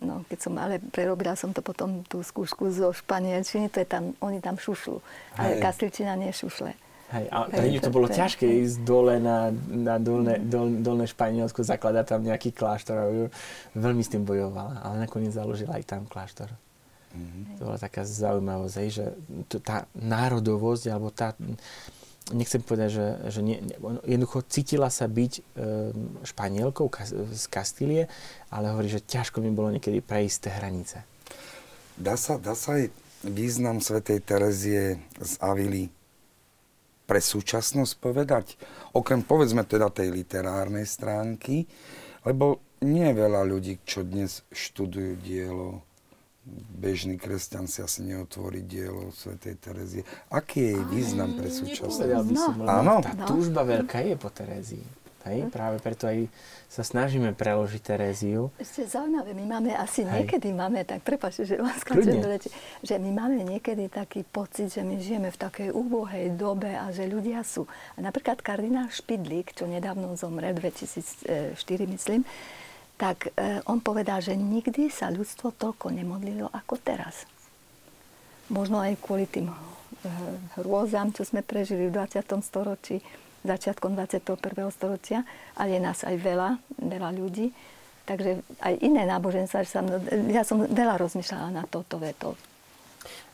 [0.00, 4.16] No, keď som, ale prerobila som to potom tú skúšku zo španielčiny, to je tam,
[4.24, 4.96] oni tam šušľú.
[5.36, 6.72] Ale kastilčina nie šušle.
[7.10, 12.14] Hej, a pre to bolo ťažké ísť dole na, na dolné, dol, dolné Španielsko, zakladať
[12.14, 13.26] tam nejaký kláštor.
[13.74, 16.54] Veľmi s tým bojovala, ale nakoniec založila aj tam kláštor.
[17.10, 17.58] Mm-hmm.
[17.58, 19.10] To bola taká zaujímavosť, že
[19.58, 21.34] tá národovosť, alebo tá,
[22.30, 23.58] nechcem povedať, že, že nie,
[24.06, 25.42] jednoducho cítila sa byť e,
[26.22, 26.86] Španielkou
[27.34, 28.06] z Kastílie,
[28.54, 30.96] ale hovorí, že ťažko mi bolo niekedy prejsť tie hranice.
[31.98, 32.94] Dá sa, dá sa aj
[33.26, 35.90] význam svätej Terezie z Avily
[37.10, 38.54] pre súčasnosť povedať?
[38.94, 41.66] Okrem povedzme teda tej literárnej stránky,
[42.22, 45.82] lebo nie je veľa ľudí, čo dnes študujú dielo
[46.80, 50.02] bežný kresťan si asi neotvorí dielo svätej Terezie.
[50.32, 52.30] Aký je jej význam pre súčasnosť?
[52.32, 52.46] No.
[52.64, 53.04] Áno.
[53.04, 54.86] Tá túžba veľká je po Terézii.
[55.28, 55.52] Hej?
[55.52, 56.28] Práve preto aj
[56.70, 58.48] sa snažíme preložiť Teréziu.
[58.56, 60.24] Ešte zaujímavé, my máme asi Hej.
[60.24, 62.48] niekedy máme, tak prepáčte, že vás do reči,
[62.80, 67.10] že my máme niekedy taký pocit, že my žijeme v takej úbohej dobe a že
[67.10, 67.66] ľudia sú.
[67.96, 71.58] A napríklad kardinál Špidlík, čo nedávno zomrel, 2004
[71.90, 72.22] myslím,
[73.00, 77.24] tak e, on povedal, že nikdy sa ľudstvo toľko nemodlilo ako teraz.
[78.52, 79.56] Možno aj kvôli tým e,
[80.60, 82.20] hrôzam, čo sme prežili v 20.
[82.44, 83.00] storočí,
[83.44, 84.36] začiatkom 21.
[84.72, 85.24] storočia,
[85.56, 87.52] ale je nás aj veľa, veľa ľudí.
[88.04, 89.80] Takže aj iné náboženstva, že sa
[90.32, 92.34] ja som veľa rozmýšľala na toto veto.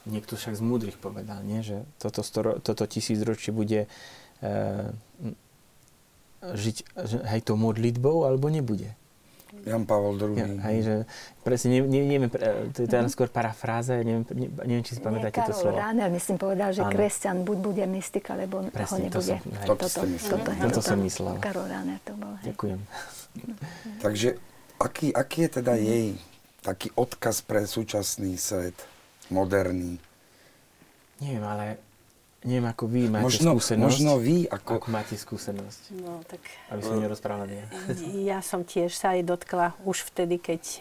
[0.07, 1.65] Niekto však z múdrych povedal, nie?
[1.67, 3.91] že toto, storo, toto tisícročie bude
[4.39, 4.49] e,
[6.43, 6.77] žiť
[7.27, 8.95] hej, to modlitbou, alebo nebude.
[9.63, 10.35] Jan Pavel II.
[10.35, 10.95] Ja, hej, že
[11.41, 12.31] presne, ne, ne, neviem,
[12.71, 15.77] to je teda skôr parafráza, neviem, ne, neviem, či si pamätáte to Karol slovo.
[15.77, 19.39] Ráner, myslím, povedal, že kresťan buď bude mystik, alebo ho Presne, to nebude.
[19.39, 19.67] som- hej.
[19.67, 21.35] Toto toto, Toto toto- som myslel.
[21.39, 22.35] Karol Ráner to bol.
[22.37, 22.53] Hej.
[22.53, 22.81] Ďakujem.
[23.99, 24.29] Takže
[24.77, 26.07] aký, aký je teda jej
[26.61, 28.75] taký odkaz pre súčasný svet,
[29.29, 30.03] moderný?
[31.17, 31.65] Neviem, ale
[32.47, 33.83] neviem, ako vy máte Možno, skúsenosť.
[33.83, 34.71] možno vy, ako...
[34.79, 35.83] Ako máte skúsenosť?
[35.99, 36.41] No, tak
[36.71, 37.67] Aby som nerozprával ja.
[38.35, 40.79] ja som tiež sa aj dotkla už vtedy, keď e,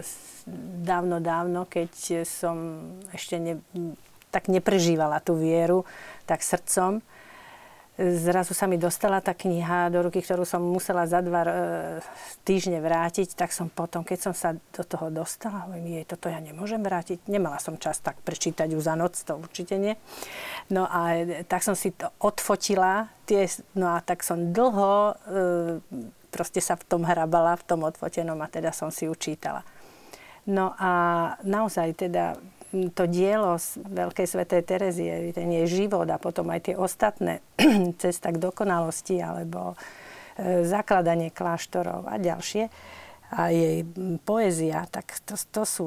[0.00, 0.48] s-
[0.82, 2.56] dávno, dávno, keď som
[3.12, 3.54] ešte ne,
[4.32, 5.84] tak neprežívala tú vieru
[6.24, 7.04] tak srdcom.
[7.94, 11.52] Zrazu sa mi dostala tá kniha do ruky, ktorú som musela za dva e,
[12.42, 16.42] týždne vrátiť, tak som potom, keď som sa do toho dostala, hovorím, jej, toto ja
[16.42, 17.30] nemôžem vrátiť.
[17.30, 19.94] Nemala som čas tak prečítať ju za noc, to určite nie.
[20.74, 23.46] No a e, tak som si to odfotila, tie,
[23.78, 25.12] no a tak som dlho e,
[26.34, 29.62] proste sa v tom hrabala, v tom odfotenom a teda som si učítala.
[30.50, 30.92] No a
[31.46, 32.34] naozaj teda
[32.94, 37.40] to dielo z Veľkej svetej Terezie, ten jej život a potom aj tie ostatné
[38.02, 39.78] cesta k dokonalosti alebo
[40.36, 42.66] e, zakladanie kláštorov a ďalšie
[43.34, 43.82] a jej
[44.22, 45.86] poézia, tak to, to sú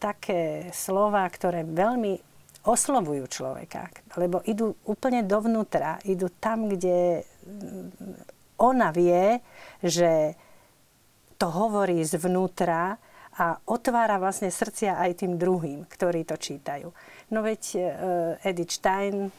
[0.00, 2.16] také slova, ktoré veľmi
[2.62, 7.26] oslovujú človeka, lebo idú úplne dovnútra, idú tam, kde
[8.54, 9.42] ona vie,
[9.82, 10.38] že
[11.42, 13.02] to hovorí zvnútra
[13.40, 16.92] a otvára vlastne srdcia aj tým druhým, ktorí to čítajú.
[17.32, 17.80] No veď e,
[18.44, 19.32] Edith Stein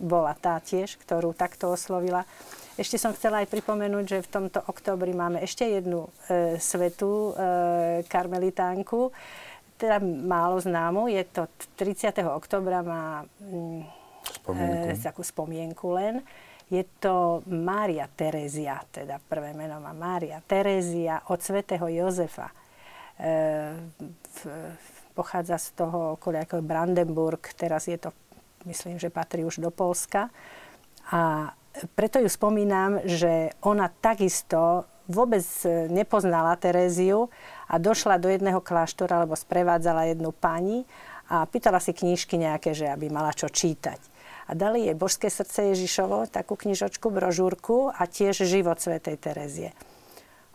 [0.00, 2.24] bola tá tiež, ktorú takto oslovila.
[2.74, 8.02] Ešte som chcela aj pripomenúť, že v tomto oktobri máme ešte jednu e, svetú e,
[8.08, 9.12] karmelitánku,
[9.78, 11.12] teda málo známu.
[11.12, 11.46] Je to
[11.78, 12.10] 30.
[12.26, 13.80] oktobra, má mm,
[14.40, 14.88] Spomienku.
[14.88, 16.14] e, takú spomienku len.
[16.72, 22.63] Je to Mária Terézia, teda prvé meno má Mária Terézia od svätého Jozefa.
[23.14, 23.74] E,
[24.10, 24.38] v,
[25.14, 28.10] pochádza z toho okolia ako Brandenburg, teraz je to,
[28.66, 30.28] myslím, že patrí už do Polska.
[31.14, 31.54] A
[31.94, 35.44] preto ju spomínam, že ona takisto vôbec
[35.92, 37.28] nepoznala Teréziu
[37.68, 40.88] a došla do jedného kláštora, alebo sprevádzala jednu pani
[41.28, 44.00] a pýtala si knížky nejaké, že aby mala čo čítať.
[44.44, 49.72] A dali jej Božské srdce Ježišovo, takú knižočku, brožúrku a tiež život svätej Terezie.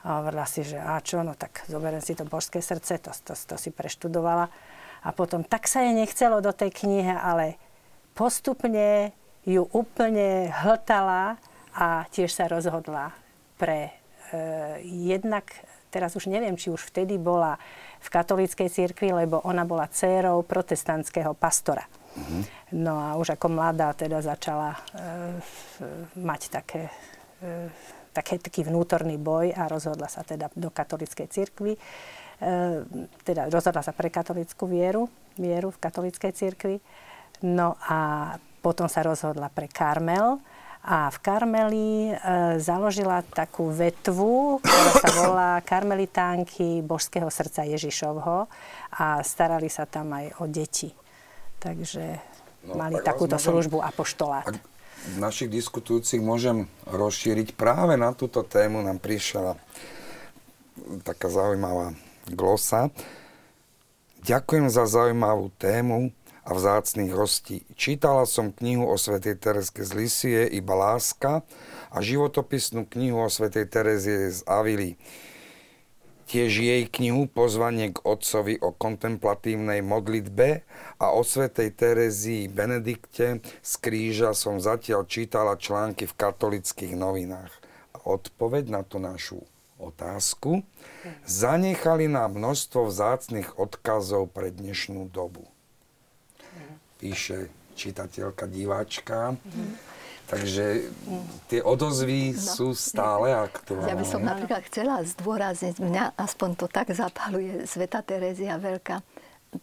[0.08, 3.36] A hovorila si, že a čo, no tak zoberiem si to Božské srdce, to, to,
[3.36, 4.47] to si preštudovala.
[5.04, 7.60] A potom tak sa jej nechcelo do tej knihy, ale
[8.16, 9.12] postupne
[9.47, 11.39] ju úplne hltala
[11.76, 13.16] a tiež sa rozhodla
[13.56, 13.91] pre e,
[14.84, 15.47] jednak,
[15.91, 17.56] teraz už neviem, či už vtedy bola
[18.00, 21.84] v katolíckej cirkvi, lebo ona bola dcérou protestantského pastora.
[22.76, 24.80] No a už ako mladá teda začala e,
[25.39, 25.84] f-
[26.20, 26.91] mať také,
[27.39, 27.72] e,
[28.12, 31.74] také, taký vnútorný boj a rozhodla sa teda do katolíckej cirkvi.
[31.74, 31.80] E,
[33.24, 36.78] teda rozhodla sa pre katolickú vieru, vieru v katolíckej cirkvi.
[37.43, 40.39] No a potom sa rozhodla pre Karmel
[40.80, 42.14] a v Karmeli e,
[42.60, 48.47] založila takú vetvu, ktorá sa volá Karmelitánky Božského srdca Ježišovho
[48.95, 50.91] a starali sa tam aj o deti.
[51.60, 54.43] Takže No, mali takúto môžem- službu apoštolát.
[54.51, 54.60] Ak
[55.18, 59.56] našich diskutujúcich môžem rozšíriť práve na túto tému, nám prišla
[61.04, 61.95] taká zaujímavá
[62.30, 62.91] glosa.
[64.20, 66.12] Ďakujem za zaujímavú tému
[66.43, 67.64] a vzácných hostí.
[67.78, 71.45] Čítala som knihu o svätej Tereske z Lisie, iba láska
[71.93, 74.97] a životopisnú knihu o svätej Terezie z Avily.
[76.30, 80.61] Tiež jej knihu Pozvanie k otcovi o kontemplatívnej modlitbe
[81.01, 87.49] a o svetej Terezii Benedikte z kríža som zatiaľ čítala články v katolických novinách.
[87.97, 89.41] A odpoveď na tú našu
[89.82, 90.61] otázku
[91.25, 95.49] zanechali nám množstvo vzácných odkazov pre dnešnú dobu.
[97.01, 99.34] Píše čitateľka, diváčka.
[99.34, 99.99] Mm.
[100.30, 100.93] Takže
[101.49, 102.38] tie odozvy no.
[102.38, 103.89] sú stále aktuálne.
[103.89, 109.01] Ja by som napríklad chcela zdôrazniť, mňa aspoň to tak zapaluje Sveta Terezia Veľká,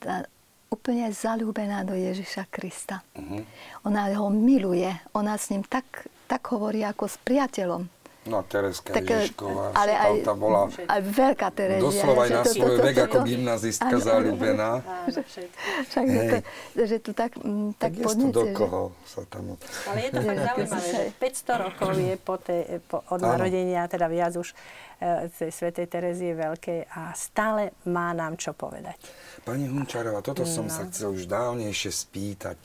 [0.02, 0.26] tá
[0.66, 3.06] úplne zalúbená do Ježiša Krista.
[3.14, 3.46] Uh-huh.
[3.86, 7.86] Ona ho miluje, ona s ním tak, tak hovorí ako s priateľom.
[8.26, 11.82] No a Tereska tak, Ježišková, ale aj, tá bola aj veľká Terezia.
[11.86, 14.82] Doslova aj na svoj vek ako gymnazistka zalúbená.
[15.90, 16.36] Však, že, to,
[16.82, 19.54] že tu tak, m, tak, tak podnete, do koho sa tam...
[19.86, 22.56] Ale je to fakt zaujímavé, že 500 rokov je po te,
[22.90, 23.38] po, od ano.
[23.38, 24.50] narodenia, teda viac už
[24.98, 28.98] e, tej svätej Terezie Veľkej a stále má nám čo povedať.
[29.46, 30.50] Pani Hunčarová, toto no.
[30.50, 32.58] som sa chcel už dávnejšie spýtať.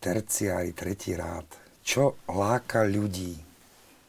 [0.00, 1.44] Terciári, tretí rád.
[1.84, 3.47] Čo láka ľudí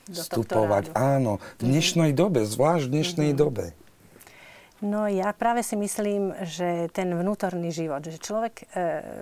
[0.10, 0.92] vstupovať.
[0.98, 3.42] Áno, v dnešnej dobe, zvlášť v dnešnej mm-hmm.
[3.42, 3.66] dobe.
[4.80, 8.66] No ja práve si myslím, že ten vnútorný život, že človek e,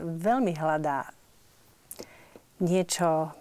[0.06, 1.10] veľmi hľadá
[2.62, 3.34] niečo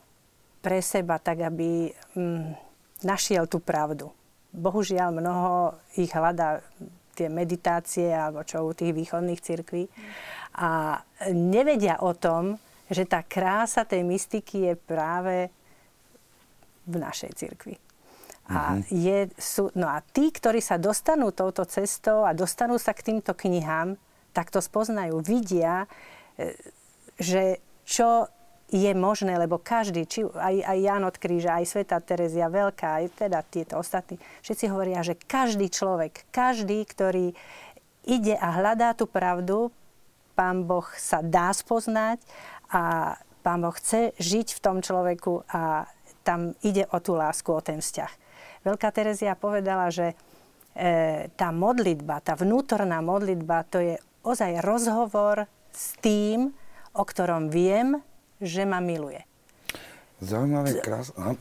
[0.64, 2.56] pre seba, tak aby mm,
[3.04, 4.08] našiel tú pravdu.
[4.56, 6.64] Bohužiaľ mnoho ich hľadá
[7.16, 9.88] tie meditácie alebo čo u tých východných cirkví
[10.56, 11.00] a
[11.32, 15.52] nevedia o tom, že tá krása tej mystiky je práve
[16.86, 17.76] v našej cirkvi.
[18.46, 18.82] A, mm-hmm.
[18.94, 23.34] je, sú, no a tí, ktorí sa dostanú touto cestou a dostanú sa k týmto
[23.34, 23.98] knihám,
[24.30, 25.90] tak to spoznajú, vidia,
[26.38, 26.54] e,
[27.18, 28.30] že čo
[28.70, 33.26] je možné, lebo každý, či aj, aj Jan od Kríža, aj Sveta Terezia Veľká, aj
[33.26, 37.34] teda tieto ostatní, všetci hovoria, že každý človek, každý, ktorý
[38.06, 39.70] ide a hľadá tú pravdu,
[40.36, 42.20] Pán Boh sa dá spoznať
[42.68, 45.88] a Pán Boh chce žiť v tom človeku a
[46.26, 48.10] tam ide o tú lásku, o ten vzťah.
[48.66, 50.18] Veľká Terezia povedala, že
[50.74, 53.94] e, tá modlitba, tá vnútorná modlitba, to je
[54.26, 56.50] ozaj rozhovor s tým,
[56.90, 58.02] o ktorom viem,
[58.42, 59.22] že ma miluje.
[60.16, 61.12] Zaujímavé, krásne.
[61.20, 61.32] Aha,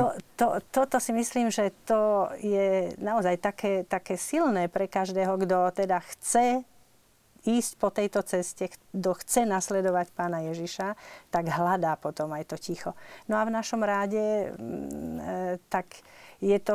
[0.00, 5.84] To, to, toto si myslím, že to je naozaj také, také silné pre každého, kto
[5.84, 6.64] teda chce
[7.44, 10.96] ísť po tejto ceste, kto chce nasledovať pána Ježiša,
[11.28, 12.96] tak hľadá potom aj to ticho.
[13.28, 15.86] No a v našom ráde mm, e, tak
[16.44, 16.74] je to,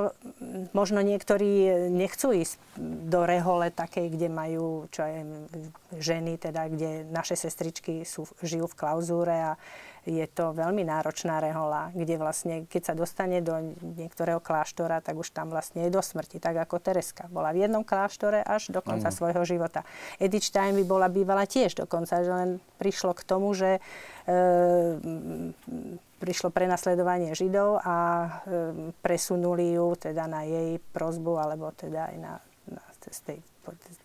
[0.73, 2.57] možno niektorí nechcú ísť
[3.05, 5.13] do rehole takej, kde majú čo aj
[6.01, 9.61] ženy, teda kde naše sestričky sú, žijú v klauzúre a
[10.09, 13.53] je to veľmi náročná rehola, kde vlastne, keď sa dostane do
[13.83, 17.29] niektorého kláštora, tak už tam vlastne je do smrti, tak ako Tereska.
[17.29, 19.15] Bola v jednom kláštore až do konca mm.
[19.15, 19.85] svojho života.
[20.17, 22.49] Edith Stein by bola bývala tiež dokonca, že len
[22.81, 24.33] prišlo k tomu, že e,
[26.19, 28.29] prišlo prenasledovanie Židov a e,
[28.99, 32.33] presunuli ju teda na jej prozbu, alebo teda aj na,
[32.67, 33.39] na z tej,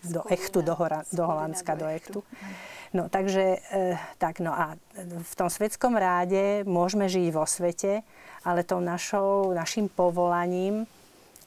[0.07, 2.23] do Echtu, do, Hora, do Holandska, do Echtu.
[2.95, 8.07] No takže, e, tak no a v tom svetskom ráde môžeme žiť vo svete,
[8.47, 10.87] ale tou našou, našim povolaním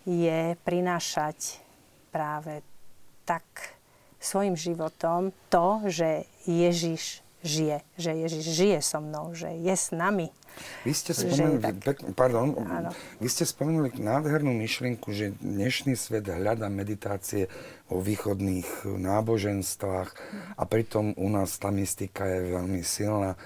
[0.03, 1.63] je prinášať
[2.11, 2.59] práve
[3.23, 3.43] tak
[4.19, 10.29] svojim životom to, že Ježiš žije, že Ježiš žije so mnou, že je s nami.
[10.85, 12.57] Vy ste spomenuli, pek, pardon,
[13.21, 17.45] vy ste spomenuli nádhernú myšlienku, že dnešný svet hľada meditácie
[17.93, 20.09] o východných náboženstvách
[20.57, 23.37] a pritom u nás tá mystika je veľmi silná.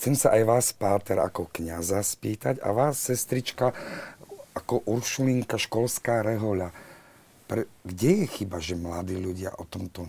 [0.00, 3.76] Chcem sa aj vás, Páter, ako kniaza spýtať a vás, sestrička,
[4.56, 6.72] ako Uršulinka, školská rehoľa.
[7.50, 10.06] Pre, kde je chyba, že mladí ľudia o tomto,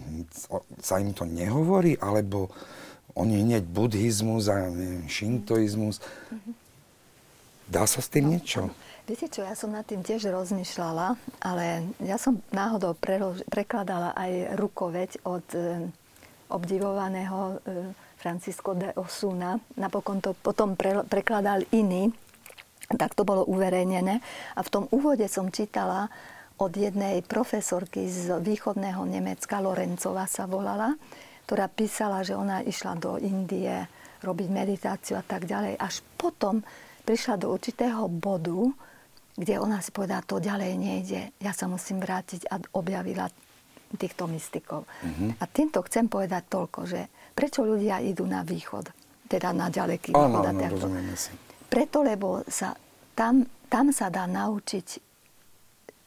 [0.53, 2.53] o, sa im to nehovorí, alebo
[3.15, 5.99] oni hneď buddhizmus a neviem, šintoizmus.
[7.71, 8.71] Dá sa s tým niečo?
[9.07, 14.55] Viete čo, ja som nad tým tiež rozmýšľala, ale ja som náhodou prelož, prekladala aj
[14.55, 15.89] rukoveď od e,
[16.47, 17.55] obdivovaného e,
[18.21, 19.57] Francisco de Osuna.
[19.75, 22.13] Napokon to potom pre, prekladal iný,
[22.93, 24.21] tak to bolo uverejnené.
[24.55, 26.07] A v tom úvode som čítala
[26.61, 30.93] od jednej profesorky z východného Nemecka, Lorencova sa volala,
[31.51, 33.83] ktorá písala, že ona išla do Indie
[34.23, 35.75] robiť meditáciu a tak ďalej.
[35.75, 36.63] Až potom
[37.03, 38.71] prišla do určitého bodu,
[39.35, 43.27] kde ona si povedala, to ďalej nejde, ja sa musím vrátiť a objavila
[43.99, 44.87] týchto mystikov.
[45.03, 45.29] Mm-hmm.
[45.35, 48.87] A týmto chcem povedať toľko, že prečo ľudia idú na východ,
[49.27, 50.23] teda na ďaleký východ.
[50.23, 50.87] Áno, áno.
[51.67, 52.71] Preto, lebo sa,
[53.11, 54.87] tam, tam sa dá naučiť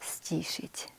[0.00, 0.93] stíšiť.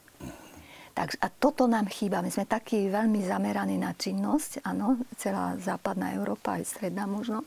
[0.96, 2.24] Takže, a toto nám chýba.
[2.24, 7.43] My sme takí veľmi zameraní na činnosť, áno, celá západná Európa, aj stredná možno.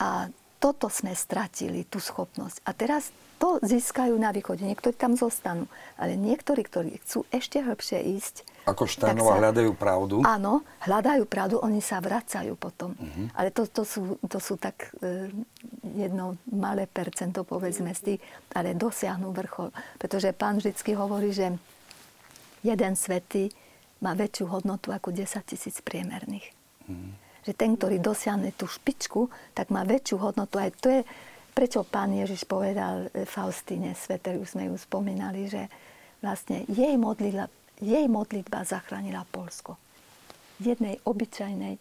[0.00, 2.64] A toto sme stratili, tú schopnosť.
[2.64, 4.64] A teraz to získajú na východe.
[4.64, 5.68] Niektorí tam zostanú.
[6.00, 8.34] Ale niektorí, ktorí chcú ešte hĺbšie ísť,
[8.66, 10.14] ako Štajnova sa, hľadajú pravdu?
[10.26, 12.98] Áno, hľadajú pravdu, oni sa vracajú potom.
[12.98, 13.30] Uh-huh.
[13.38, 15.30] Ale to, to, sú, to sú tak e,
[15.94, 18.20] jedno malé percento, povedzme, z tých,
[18.58, 19.70] ale dosiahnu vrchol.
[20.02, 21.54] Pretože pán vždy hovorí, že
[22.62, 23.52] jeden svetý
[24.04, 26.52] má väčšiu hodnotu ako 10 tisíc priemerných.
[26.86, 27.12] Uh-huh.
[27.48, 30.60] Že ten, ktorý dosiahne tú špičku, tak má väčšiu hodnotu.
[30.60, 31.00] Aj to je,
[31.56, 35.70] prečo pán Ježiš povedal Faustine Svete, už sme ju spomínali, že
[36.20, 37.48] vlastne jej modlila,
[37.80, 39.80] jej modlitba zachránila Polsko.
[40.60, 41.80] Jednej obyčajnej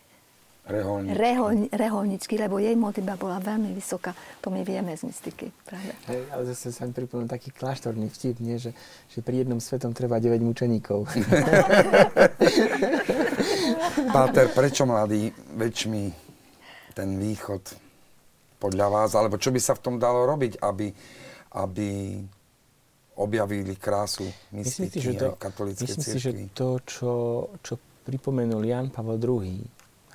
[0.66, 1.18] reholničky.
[1.18, 4.18] Reholni, reholničky, lebo jej modlitba bola veľmi vysoká.
[4.42, 5.94] To my vieme z mystiky, pravda?
[6.10, 8.58] Hej, ale zase sa mi pripomínal taký kláštorný vtip, nie?
[8.58, 8.74] Že,
[9.14, 11.06] že pri jednom svetom treba 9 mučeníkov.
[14.16, 16.04] Páter, prečo mladí väčšmi
[16.98, 17.62] ten východ
[18.58, 20.88] podľa vás, alebo čo by sa v tom dalo robiť, aby,
[21.62, 21.90] aby
[23.16, 27.14] objavili krásu mystiky myslím si, že to, katolíckej Myslím si, že to, čo,
[27.64, 29.64] čo pripomenul Jan Pavel II,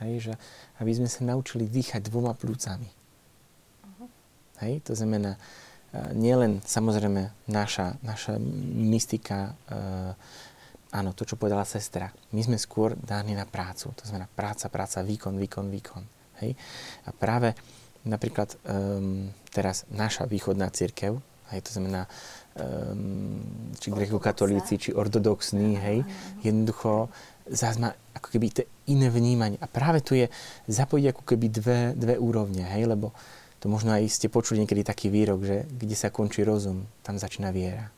[0.04, 0.32] hej, že
[0.80, 2.88] aby sme sa naučili dýchať dvoma plúcami.
[2.88, 4.08] Uh-huh.
[4.64, 8.40] Hej, to znamená, uh, nielen samozrejme naša, naša
[8.90, 10.12] mystika, uh,
[10.90, 13.92] áno, to, čo povedala sestra, my sme skôr dáni na prácu.
[13.94, 16.02] To znamená práca, práca, výkon, výkon, výkon.
[16.42, 16.56] Hej?
[17.06, 17.54] A práve
[18.04, 21.20] napríklad um, teraz naša východná církev,
[21.52, 22.08] hej, to znamená
[22.56, 23.44] um,
[23.76, 25.98] či grekokatolíci, či ortodoxní, hej,
[26.40, 27.12] jednoducho
[27.44, 28.62] zás má ako keby to
[28.92, 29.56] iné vnímanie.
[29.58, 30.28] A práve tu je
[30.68, 33.16] zapojiť ako keby dve, dve úrovne, hej, lebo
[33.60, 37.52] to možno aj ste počuli niekedy taký výrok, že kde sa končí rozum, tam začína
[37.52, 37.92] viera.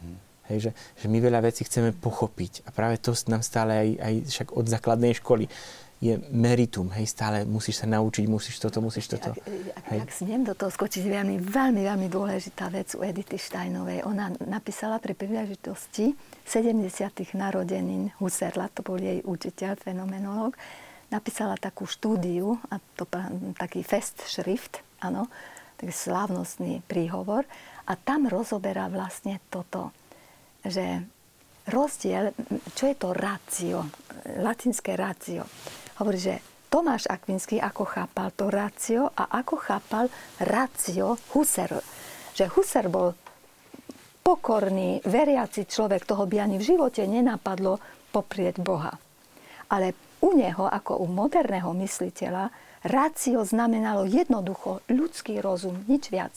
[0.00, 0.20] Hmm.
[0.48, 0.70] Hej, že,
[1.04, 4.64] že my veľa vecí chceme pochopiť a práve to nám stále aj, aj však od
[4.68, 5.48] základnej školy
[5.96, 9.32] je meritum, hej, stále musíš sa naučiť, musíš toto, musíš toto.
[9.32, 9.40] Ak,
[9.80, 10.00] ak, hej.
[10.04, 14.04] ak smiem do toho skočiť, veľmi, veľmi, veľmi dôležitá vec u Edity Steinovej.
[14.04, 16.12] Ona napísala pri príležitosti
[16.44, 17.32] 70.
[17.32, 20.52] narodenín Husserla, to bol jej učiteľ, fenomenológ,
[21.08, 23.08] napísala takú štúdiu, a to
[23.56, 25.32] taký fest šrift, áno,
[25.80, 27.48] taký slávnostný príhovor,
[27.88, 29.96] a tam rozoberá vlastne toto,
[30.60, 31.08] že
[31.72, 32.36] rozdiel,
[32.76, 33.88] čo je to ratio,
[34.44, 35.48] latinské ratio
[36.00, 36.34] hovorí, že
[36.66, 40.10] Tomáš Akvinský ako chápal to rácio a ako chápal
[40.42, 41.78] rácio Husser.
[42.36, 43.14] Že Husser bol
[44.26, 47.78] pokorný, veriaci človek, toho by ani v živote nenapadlo
[48.10, 48.98] poprieť Boha.
[49.70, 52.50] Ale u neho, ako u moderného mysliteľa,
[52.82, 56.34] rácio znamenalo jednoducho ľudský rozum, nič viac.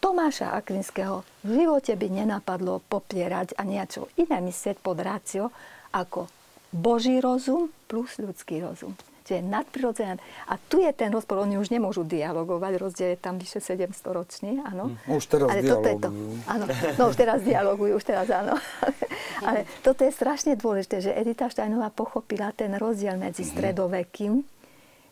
[0.00, 5.52] Tomáša Akvinského v živote by nenapadlo popierať a niečo iné myslieť pod rácio
[5.92, 6.28] ako
[6.70, 8.94] Boží rozum plus ľudský rozum.
[9.26, 10.18] Čiže nadprirodzené.
[10.50, 14.58] A tu je ten rozpor, oni už nemôžu dialogovať, rozdiel je tam vyše 700 ročne,
[14.66, 14.98] áno.
[15.06, 15.70] No, už teraz Ale dialogujú.
[15.70, 16.10] Toto je to,
[16.50, 16.64] áno,
[16.98, 18.54] no už teraz dialogujú, už teraz áno.
[19.46, 23.50] Ale toto je strašne dôležité, že Edita Štajnová pochopila ten rozdiel medzi mhm.
[23.54, 24.32] stredovekým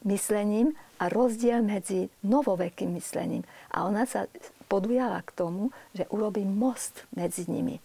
[0.02, 3.46] myslením a rozdiel medzi novovekým myslením.
[3.70, 4.26] A ona sa
[4.66, 7.78] podujala k tomu, že urobí most medzi nimi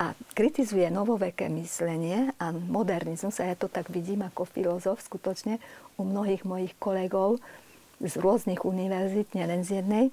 [0.00, 5.60] a kritizuje novoveké myslenie a modernizmus, a ja to tak vidím ako filozof skutočne
[5.96, 7.40] u mnohých mojich kolegov
[8.00, 10.12] z rôznych univerzít, nielen z jednej,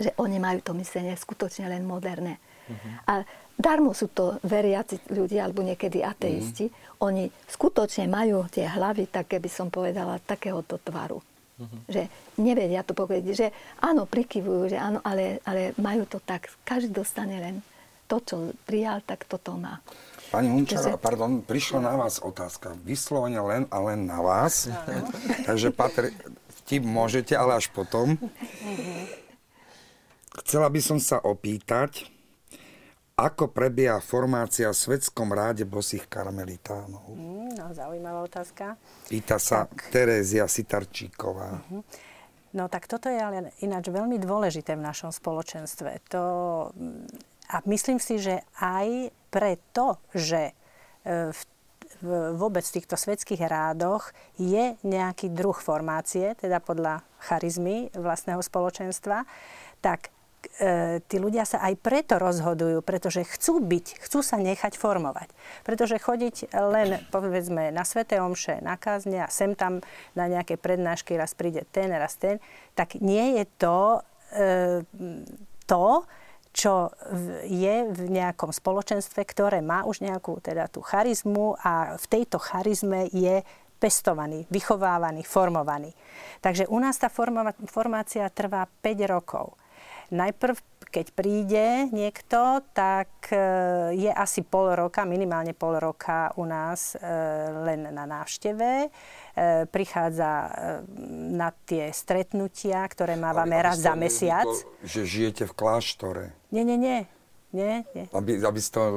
[0.00, 2.40] že oni majú to myslenie skutočne len moderné.
[2.66, 2.92] Uh-huh.
[3.06, 3.14] A
[3.54, 6.66] darmo sú to veriaci ľudia, alebo niekedy ateisti.
[6.72, 7.12] Uh-huh.
[7.12, 11.20] Oni skutočne majú tie hlavy, také by som povedala, takéhoto tvaru.
[11.20, 11.80] Uh-huh.
[11.88, 12.08] Že
[12.40, 13.46] nevedia to povedať, že
[13.84, 16.48] áno, prikyvujú, že áno, ale, ale majú to tak.
[16.64, 17.56] Každý dostane len
[18.06, 18.34] to, čo
[18.64, 19.82] prijal, tak toto má.
[20.30, 22.74] Pani Hunčarová, pardon, prišla na vás otázka.
[22.82, 24.66] Vyslovene len a len na vás.
[25.46, 26.10] Takže, Patr,
[26.62, 28.18] vtip môžete, ale až potom.
[30.42, 32.10] Chcela by som sa opýtať,
[33.16, 37.16] ako prebieha formácia v svetskom ráde bosých karmelitánov?
[37.16, 38.76] Mm, no, zaujímavá otázka.
[39.08, 39.88] Pýta sa tak.
[39.88, 41.64] Terézia Sitarčíková.
[41.64, 41.80] Uh-huh.
[42.52, 45.96] No tak toto je ale ináč veľmi dôležité v našom spoločenstve.
[46.12, 46.22] To
[47.50, 50.50] a myslím si, že aj preto, že
[51.06, 51.40] e, v
[52.36, 59.24] vôbec v týchto svetských rádoch je nejaký druh formácie, teda podľa charizmy vlastného spoločenstva,
[59.80, 60.12] tak
[60.60, 65.32] e, tí ľudia sa aj preto rozhodujú, pretože chcú byť, chcú sa nechať formovať.
[65.64, 69.80] Pretože chodiť len, povedzme, na Svete Omše, na kázne a sem tam
[70.12, 72.42] na nejaké prednášky, raz príde ten, raz ten,
[72.76, 73.78] tak nie je to
[74.36, 74.44] e,
[75.66, 76.06] to,
[76.56, 76.88] čo
[77.44, 83.12] je v nejakom spoločenstve, ktoré má už nejakú teda tú charizmu a v tejto charizme
[83.12, 83.44] je
[83.76, 85.92] pestovaný, vychovávaný, formovaný.
[86.40, 87.12] Takže u nás tá
[87.68, 89.52] formácia trvá 5 rokov.
[90.08, 90.56] Najprv
[90.96, 93.36] keď príde niekto, tak e,
[94.00, 97.04] je asi pol roka, minimálne pol roka u nás e,
[97.68, 98.88] len na návšteve.
[98.88, 98.88] E,
[99.68, 100.48] prichádza
[101.36, 104.48] na tie stretnutia, ktoré mávame raz za mesiac.
[104.48, 106.24] Vznikol, že žijete v kláštore.
[106.48, 106.98] Nie, nie, nie.
[107.52, 108.08] Nie, nie.
[108.16, 108.88] Aby, aby z toho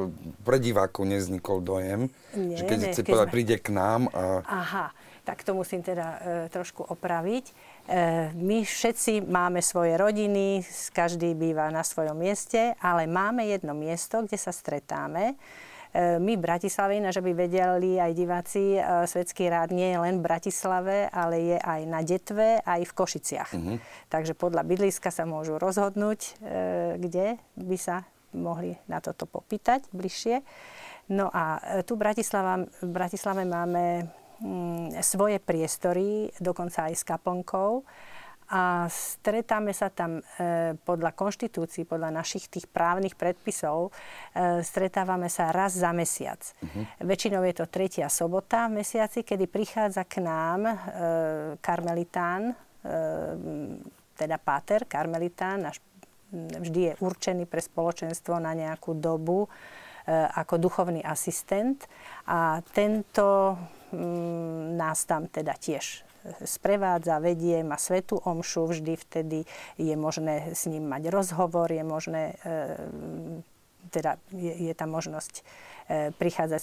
[0.48, 3.36] pre divákov neznikol dojem, nie, že keď, nie, keď povedať, sme...
[3.36, 4.42] príde k nám a...
[4.48, 4.88] Aha,
[5.28, 6.18] tak to musím teda e,
[6.50, 7.54] trošku opraviť.
[7.90, 10.62] E, my všetci máme svoje rodiny,
[10.94, 15.34] každý býva na svojom mieste, ale máme jedno miesto, kde sa stretáme.
[15.34, 20.22] E, my v Bratislave, že by vedeli aj diváci, e, Svetský rád nie je len
[20.22, 23.52] v Bratislave, ale je aj na Detve, aj v Košiciach.
[23.58, 23.82] Uh-huh.
[24.06, 26.38] Takže podľa bydliska sa môžu rozhodnúť,
[26.94, 28.06] kde by sa
[28.38, 30.46] mohli na toto popýtať bližšie.
[31.10, 31.58] No a
[31.90, 34.14] tu v Bratislave, v Bratislave máme
[35.04, 37.84] svoje priestory, dokonca aj s kaplnkou.
[38.50, 43.94] A stretáme sa tam e, podľa konštitúcií, podľa našich tých právnych predpisov,
[44.34, 46.42] e, stretávame sa raz za mesiac.
[46.42, 46.82] Uh-huh.
[47.06, 50.76] Väčšinou je to tretia sobota v mesiaci, kedy prichádza k nám e,
[51.62, 52.54] karmelitán, e,
[54.18, 55.78] teda páter, karmelitán, náš
[56.34, 59.50] vždy je určený pre spoločenstvo na nejakú dobu
[60.10, 61.86] ako duchovný asistent.
[62.26, 63.58] A tento
[63.90, 66.06] Mm, nás tam teda tiež
[66.46, 69.40] sprevádza, vedie, má svetú omšu, vždy vtedy
[69.82, 72.76] je možné s ním mať rozhovor, je možné, e,
[73.90, 75.42] teda je, je tam možnosť e,
[76.14, 76.62] prichádzať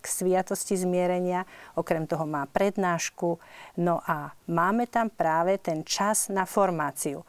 [0.00, 1.44] k sviatosti zmierenia,
[1.76, 3.36] okrem toho má prednášku,
[3.76, 7.20] no a máme tam práve ten čas na formáciu.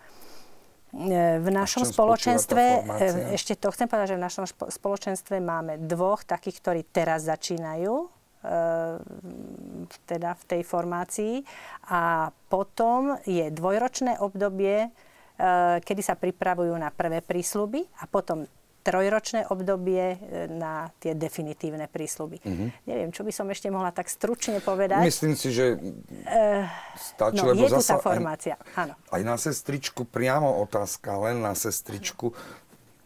[0.96, 2.88] E, v našom spoločenstve,
[3.36, 8.18] ešte to chcem povedať, že v našom spoločenstve máme dvoch takých, ktorí teraz začínajú
[8.48, 11.42] Ehm, teda v tej formácii.
[11.90, 18.46] A potom je dvojročné obdobie, ehm, kedy sa pripravujú na prvé prísľuby a potom
[18.88, 22.40] trojročné obdobie e, na tie definitívne prísľuby.
[22.40, 22.70] Mm-hmm.
[22.88, 25.04] Neviem, čo by som ešte mohla tak stručne povedať.
[25.04, 26.64] Myslím si, že uh,
[26.96, 28.00] stačí, no, lebo je zasa...
[28.00, 28.94] tu tá formácia, aj, áno.
[29.12, 32.32] Aj na sestričku priamo otázka, len na sestričku.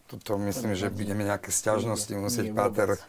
[0.06, 3.00] Tuto myslím, že budeme nejaké stiažnosti musieť, Páter.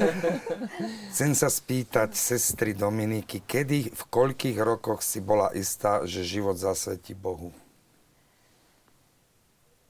[1.10, 7.18] Chcem sa spýtať sestry Dominiky, kedy, v koľkých rokoch si bola istá, že život zasvetí
[7.18, 7.50] Bohu?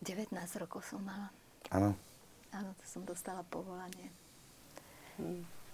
[0.01, 1.29] 19 rokov som mala.
[1.69, 1.93] Áno.
[2.53, 4.09] Áno, to som dostala povolanie.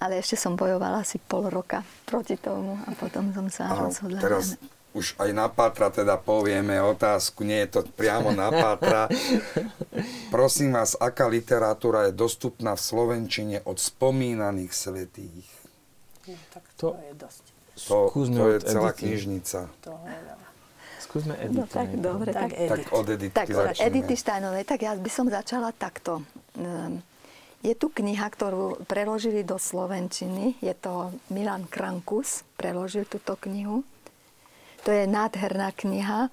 [0.03, 4.21] Ale ešte som bojovala asi pol roka proti tomu a potom som sa rozhodla.
[4.21, 4.59] Teraz
[4.95, 9.11] už aj na Pátra teda povieme otázku, nie je to priamo na Pátra.
[10.35, 15.49] Prosím vás, aká literatúra je dostupná v Slovenčine od spomínaných svetých?
[16.31, 17.45] No, tak to, to je dosť.
[17.91, 19.03] To, to je celá Edity.
[19.03, 19.59] knižnica.
[19.83, 20.19] To je
[21.03, 21.59] Skúsme Edity.
[21.59, 23.47] No tak dobre, tak, tak, tak od Edity tak,
[23.83, 26.23] Edity Steinovej, tak ja by som začala takto.
[26.59, 27.03] Ehm,
[27.65, 30.61] je tu kniha, ktorú preložili do Slovenčiny.
[30.61, 33.81] Je to Milan Krankus, preložil túto knihu.
[34.85, 36.29] To je nádherná kniha.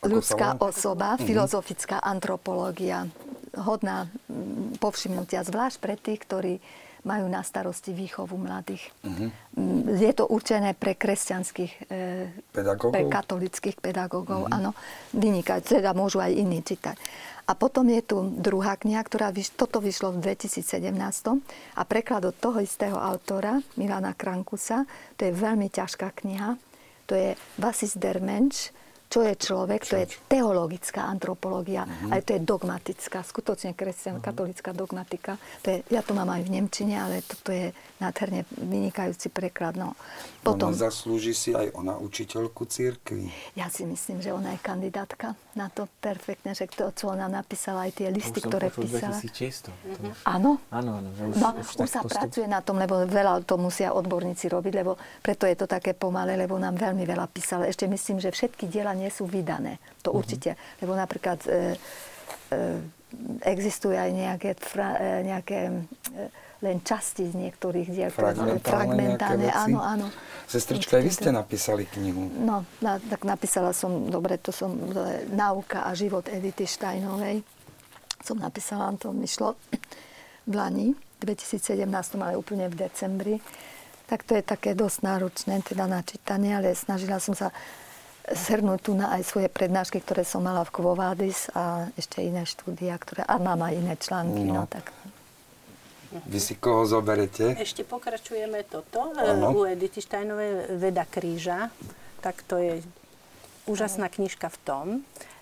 [0.00, 1.26] Ľudská osoba, mm-hmm.
[1.26, 3.10] filozofická antropológia.
[3.52, 6.54] Hodná mm, povšimnutia, zvlášť pre tých, ktorí
[7.02, 8.92] majú na starosti výchovu mladých.
[9.02, 9.28] Mm-hmm.
[9.96, 12.92] Je to určené pre kresťanských, e, pedagógov?
[12.92, 14.56] pre katolických pedagógov, mm-hmm.
[14.60, 14.70] áno.
[15.16, 16.96] Vynikajú, teda môžu aj iní čítať.
[17.50, 20.94] A potom je tu druhá kniha, ktorá vyš, toto vyšlo v 2017
[21.74, 24.86] a preklad od toho istého autora, Milana Krankusa.
[25.18, 26.70] To je veľmi ťažká kniha
[27.10, 28.70] to je Vasis der Mensch,
[29.10, 32.14] čo je človek, to je teologická antropológia, uh-huh.
[32.14, 34.30] ale to je dogmatická, skutočne kresťan, uh-huh.
[34.30, 35.34] katolická dogmatika.
[35.66, 39.74] To je, ja to mám aj v Nemčine, ale toto je nádherne vynikajúci preklad.
[39.74, 39.98] No.
[40.46, 43.34] Potom, ona zaslúži si aj ona učiteľku církvy.
[43.58, 47.90] Ja si myslím, že ona je kandidátka na to perfektne, že to, čo ona napísala,
[47.90, 49.18] aj tie listy, ktoré písala.
[49.18, 50.14] Uh-huh.
[50.22, 50.62] Áno?
[50.70, 51.08] Áno, áno.
[51.10, 52.14] Už, no, už, už sa postup...
[52.14, 56.38] pracuje na tom, lebo veľa to musia odborníci robiť, lebo preto je to také pomalé,
[56.38, 57.66] lebo nám veľmi veľa písala.
[57.66, 59.80] Ešte myslím, že všetky diela nie sú vydané.
[60.04, 60.20] To uh-huh.
[60.20, 60.60] určite.
[60.84, 62.58] Lebo napríklad e, e,
[63.42, 65.72] existujú aj nejaké, fra, e, nejaké e,
[66.60, 68.12] len časti z niektorých diel.
[68.12, 70.06] Fragmentálne, fragmentálne áno, áno.
[70.44, 72.28] Sestrička, aj vy ste napísali knihu.
[72.44, 74.76] No, na, tak napísala som, dobre, to som,
[75.32, 77.40] Nauka a život Edity Steinovej.
[78.20, 79.56] Som napísala, to mi šlo
[80.44, 80.92] v Lani,
[81.24, 81.88] 2017,
[82.20, 83.34] ale úplne v decembri.
[84.04, 87.48] Tak to je také dosť náročné teda na čítanie, ale snažila som sa
[88.28, 92.98] shrnúť tu na aj svoje prednášky, ktoré som mala v Kvovádis a ešte iné štúdia,
[93.00, 94.92] ktoré, a mám aj iné články, no, no tak
[96.10, 97.54] vy si koho zoberete?
[97.54, 99.14] Ešte pokračujeme toto.
[99.14, 99.54] Ano.
[99.54, 101.70] U Edity Steinovej Veda kríža.
[102.18, 102.82] Tak to je
[103.70, 104.86] úžasná knižka v tom,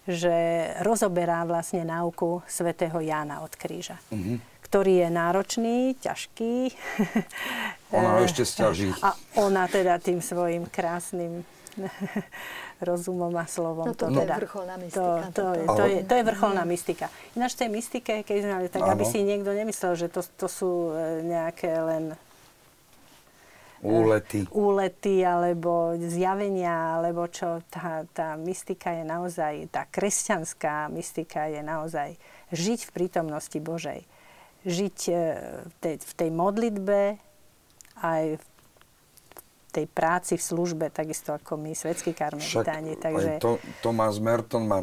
[0.04, 3.96] že rozoberá vlastne náuku svätého Jána od kríža.
[4.12, 4.36] Uh-huh.
[4.60, 6.76] Ktorý je náročný, ťažký.
[7.96, 8.92] Ona ešte stiaží.
[9.00, 11.48] A ona teda tým svojim krásnym
[12.78, 13.90] rozumom a slovom.
[13.90, 15.02] No to, to, teda, je vrcholná mystika.
[15.02, 17.06] To, to, je, to, je, to je vrcholná mystika.
[17.34, 18.92] Ináč tej mystike, keď mali, tak ano.
[18.94, 22.04] aby si niekto nemyslel, že to, to sú e, nejaké len
[23.82, 24.46] e, úlety.
[24.54, 27.66] úlety alebo zjavenia, alebo čo.
[27.66, 32.14] Tá, tá mystika je naozaj, tá kresťanská mystika je naozaj
[32.54, 34.06] žiť v prítomnosti Božej.
[34.62, 35.14] Žiť e,
[35.66, 37.00] v tej, v tej modlitbe,
[37.98, 38.44] aj v
[39.68, 42.96] tej práci v službe, takisto ako my, svetskí karmelitáni.
[42.96, 43.38] Takže...
[43.44, 44.80] To, Tomás Merton má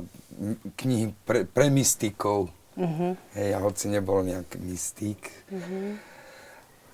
[0.77, 2.53] knihy pre, pre mystikov.
[2.75, 3.15] Uh-huh.
[3.33, 5.31] Hej, a hoci nebol nejaký mystik.
[5.47, 5.95] Uh-huh.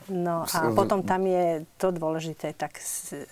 [0.09, 2.81] No a potom tam je to dôležité, tak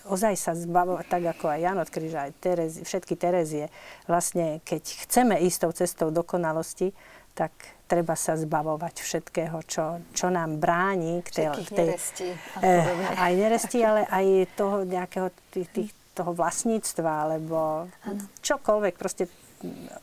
[0.05, 3.73] ozaj sa zbavovať, tak ako aj Jan od Kríža, aj Terezi, všetky Terezie,
[4.05, 6.93] vlastne keď chceme ísť tou cestou dokonalosti,
[7.39, 7.55] tak
[7.87, 11.23] treba sa zbavovať všetkého, čo, čo nám bráni.
[11.23, 12.29] K tej, v tej, nerestí.
[12.59, 14.25] Eh, aj nerestí, ale aj
[14.59, 18.21] toho nejakého tých, tých, toho vlastníctva, alebo ano.
[18.43, 19.31] čokoľvek, proste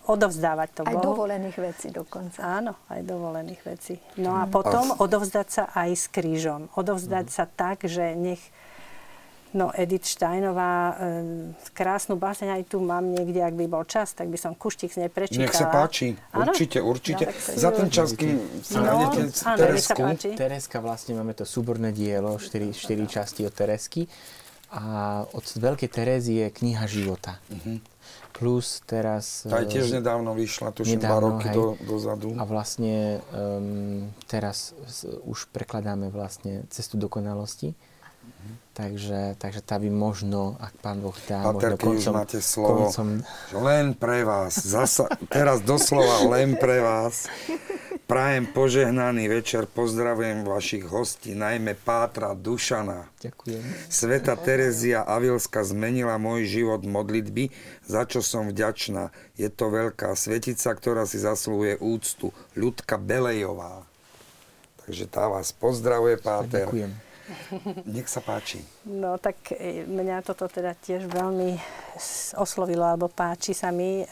[0.08, 1.04] odovzdávať to Aj Bohu.
[1.12, 2.40] dovolených vecí dokonca.
[2.44, 3.94] Áno, aj dovolených vecí.
[4.20, 6.68] No a potom odovzdať sa aj s krížom.
[6.76, 7.32] Odovzdať mm.
[7.32, 8.40] sa tak, že nech
[9.56, 14.28] No Edith Steinová, e, krásnu báseň aj tu mám niekde, ak by bol čas, tak
[14.28, 15.48] by som kuštík z nej prečítala.
[15.48, 16.52] Nech sa páči, ano?
[16.52, 17.24] určite, určite.
[17.24, 19.20] No, Za ten čas, kým sa no, nájdete
[19.56, 20.00] Teresku.
[20.36, 24.04] Tereska vlastne máme to súborné dielo, 4, 4 časti od Teresky.
[24.76, 27.40] A od Veľkej Terezy je kniha života.
[27.48, 27.80] Uh-huh.
[28.36, 29.48] Plus teraz...
[29.48, 32.36] Tá tiež e, nedávno vyšla, tuším nedávno, dva roky hej, do, dozadu.
[32.36, 34.76] A vlastne um, teraz
[35.24, 37.72] už prekladáme vlastne cestu dokonalosti.
[38.76, 42.92] Takže, takže tá by možno, ak pán Boh dá, Paterky, možno koncom, už máte slovo,
[42.92, 43.08] koncom...
[43.64, 47.24] len pre vás, zasa, teraz doslova len pre vás.
[48.04, 53.08] Prajem požehnaný večer, pozdravujem vašich hostí, najmä Pátra Dušana.
[53.18, 53.64] Ďakujem.
[53.88, 57.50] Sveta Terezia Avilska zmenila môj život modlitby,
[57.88, 59.08] za čo som vďačná.
[59.40, 62.30] Je to veľká svetica, ktorá si zaslúhuje úctu.
[62.54, 63.88] Ľudka Belejová.
[64.84, 66.68] Takže tá vás pozdravuje, Páter.
[66.68, 67.05] Ďakujem.
[67.86, 68.62] Nech sa páči.
[68.86, 71.58] No tak e, mňa toto teda tiež veľmi
[72.38, 74.02] oslovilo, alebo páči sa mi.
[74.02, 74.04] E,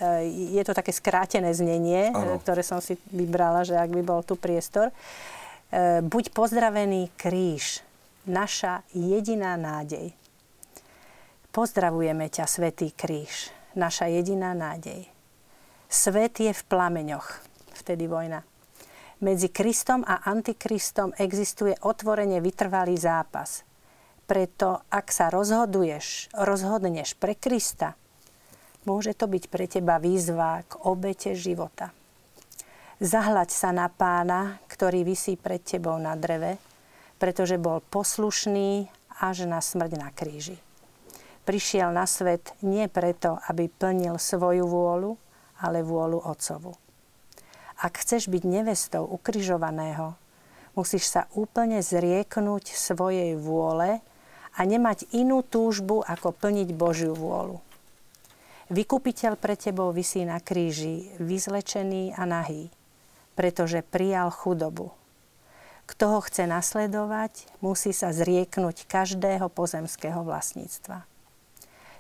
[0.55, 2.37] je to také skrátené znenie, ano.
[2.37, 4.91] E, ktoré som si vybrala, že ak by bol tu priestor.
[6.07, 7.83] Buď pozdravený kríž,
[8.31, 10.15] naša jediná nádej.
[11.51, 15.11] Pozdravujeme ťa, Svetý kríž, naša jediná nádej.
[15.91, 17.27] Svet je v plameňoch,
[17.75, 18.47] vtedy vojna
[19.23, 23.63] medzi Kristom a Antikristom existuje otvorene vytrvalý zápas.
[24.25, 27.95] Preto, ak sa rozhoduješ, rozhodneš pre Krista,
[28.89, 31.93] môže to byť pre teba výzva k obete života.
[33.05, 36.57] Zahľaď sa na pána, ktorý vysí pred tebou na dreve,
[37.19, 38.89] pretože bol poslušný
[39.21, 40.59] až na smrť na kríži.
[41.45, 45.21] Prišiel na svet nie preto, aby plnil svoju vôľu,
[45.61, 46.84] ale vôľu Otcovu.
[47.85, 50.17] Ak chceš byť nevestou ukrižovaného,
[50.73, 54.01] musíš sa úplne zrieknúť svojej vôle
[54.57, 57.61] a nemať inú túžbu, ako plniť Božiu vôľu.
[58.73, 62.73] Vykupiteľ pre tebou vysí na kríži, vyzlečený a nahý,
[63.37, 64.89] pretože prijal chudobu.
[65.85, 71.05] Kto ho chce nasledovať, musí sa zrieknúť každého pozemského vlastníctva.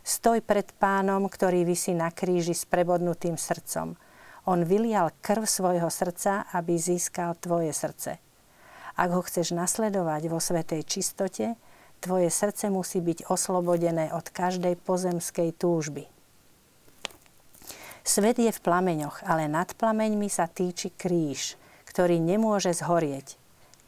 [0.01, 4.01] Stoj pred pánom, ktorý vysí na kríži s prebodnutým srdcom–
[4.45, 8.21] on vylial krv svojho srdca, aby získal tvoje srdce.
[8.95, 11.59] Ak ho chceš nasledovať vo svetej čistote,
[11.99, 16.07] tvoje srdce musí byť oslobodené od každej pozemskej túžby.
[18.05, 21.57] Svet je v plameňoch, ale nad plameňmi sa týči kríž,
[21.89, 23.41] ktorý nemôže zhorieť.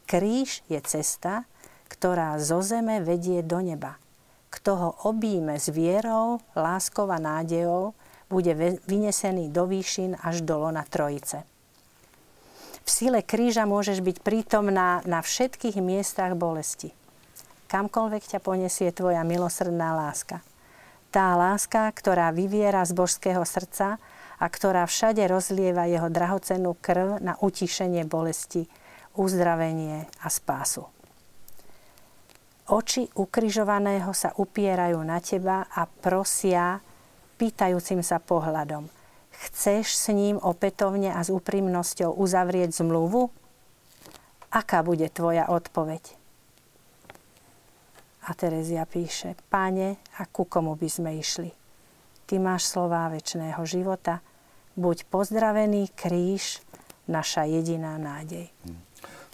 [0.09, 1.45] Kríž je cesta,
[1.93, 4.01] ktorá zo zeme vedie do neba.
[4.49, 7.93] Kto ho obíme s vierou, láskou a nádejou,
[8.27, 8.53] bude
[8.87, 11.47] vynesený do výšin až do lona Trojice.
[12.87, 16.95] V sile kríža môžeš byť prítomná na všetkých miestach bolesti.
[17.67, 20.39] Kamkoľvek ťa poniesie tvoja milosrdná láska.
[21.11, 23.99] Tá láska, ktorá vyviera z božského srdca
[24.39, 28.71] a ktorá všade rozlieva jeho drahocennú krv na utišenie bolesti,
[29.19, 30.87] uzdravenie a spásu.
[32.67, 36.83] Oči ukrižovaného sa upierajú na teba a prosia,
[37.37, 38.89] pýtajúcim sa pohľadom.
[39.37, 43.29] Chceš s ním opätovne a s úprimnosťou uzavrieť zmluvu?
[44.49, 46.17] Aká bude tvoja odpoveď?
[48.27, 51.53] A Terezia píše, Pane, a ku komu by sme išli?
[52.27, 54.19] Ty máš slová väčšného života.
[54.75, 56.59] Buď pozdravený kríž,
[57.07, 58.51] naša jediná nádej.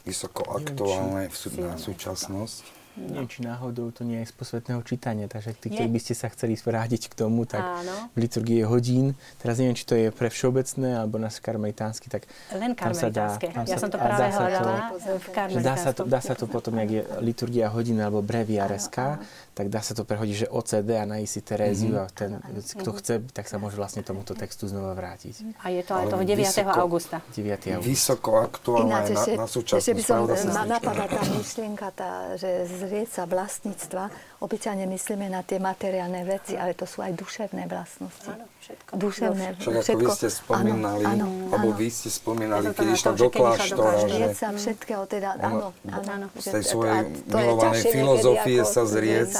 [0.04, 2.81] Vysoko aktuálne v, na súčasnosť.
[2.92, 3.08] No.
[3.08, 6.28] Neviem, či náhodou to nie je z posvetného čítania, takže tí, ktorí by ste sa
[6.28, 8.12] chceli vrátiť k tomu, tak Áno.
[8.12, 9.06] v liturgii je hodín.
[9.40, 13.48] Teraz neviem, či to je pre všeobecné, alebo na karmelitánsky, tak Len karmelitánske.
[13.64, 15.64] Ja som to práve hľadala v karmelitánskom.
[15.64, 19.24] Dá sa, to, dá sa to potom, jak je liturgia hodín alebo breviareska,
[19.56, 22.08] tak dá sa to prehodiť, že OCD a nájsť si Teréziu mm-hmm.
[22.08, 22.30] a ten,
[22.76, 25.64] kto chce, tak sa môže vlastne tomuto textu znova vrátiť.
[25.64, 26.36] A je to aj toho 9.
[26.36, 27.16] Vysoko, augusta.
[27.32, 27.80] 9.
[27.80, 27.88] augusta.
[27.88, 29.46] Vysoko aktuálne na, na.
[29.48, 30.28] Ešte by som
[30.68, 34.10] napadla tá myšlienka, tá, že zrieť sa vlastníctva,
[34.42, 38.32] obyčajne myslíme na tie materiálne veci, ale to sú aj duševné vlastnosti.
[38.32, 38.90] Áno, všetko.
[38.98, 43.28] Duševné, Však ako vy ste spomínali, áno, áno, alebo vy ste spomínali, keď išla do
[43.30, 44.34] kláštora, že...
[44.34, 46.26] sa všetkého, teda, áno, áno.
[46.38, 49.30] Z tej svojej milovanej filozofie sa zrieť.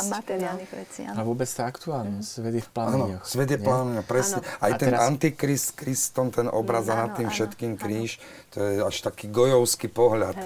[1.17, 3.23] A vôbec tá aktuálnosť, svet je v plámeniach.
[3.25, 4.41] Áno, svet je v plámeniach, presne.
[4.61, 9.33] Aj ten antikrist, Kristom, ten obraz a nad tým všetkým kríž, to je až taký
[9.33, 10.37] gojovský pohľad.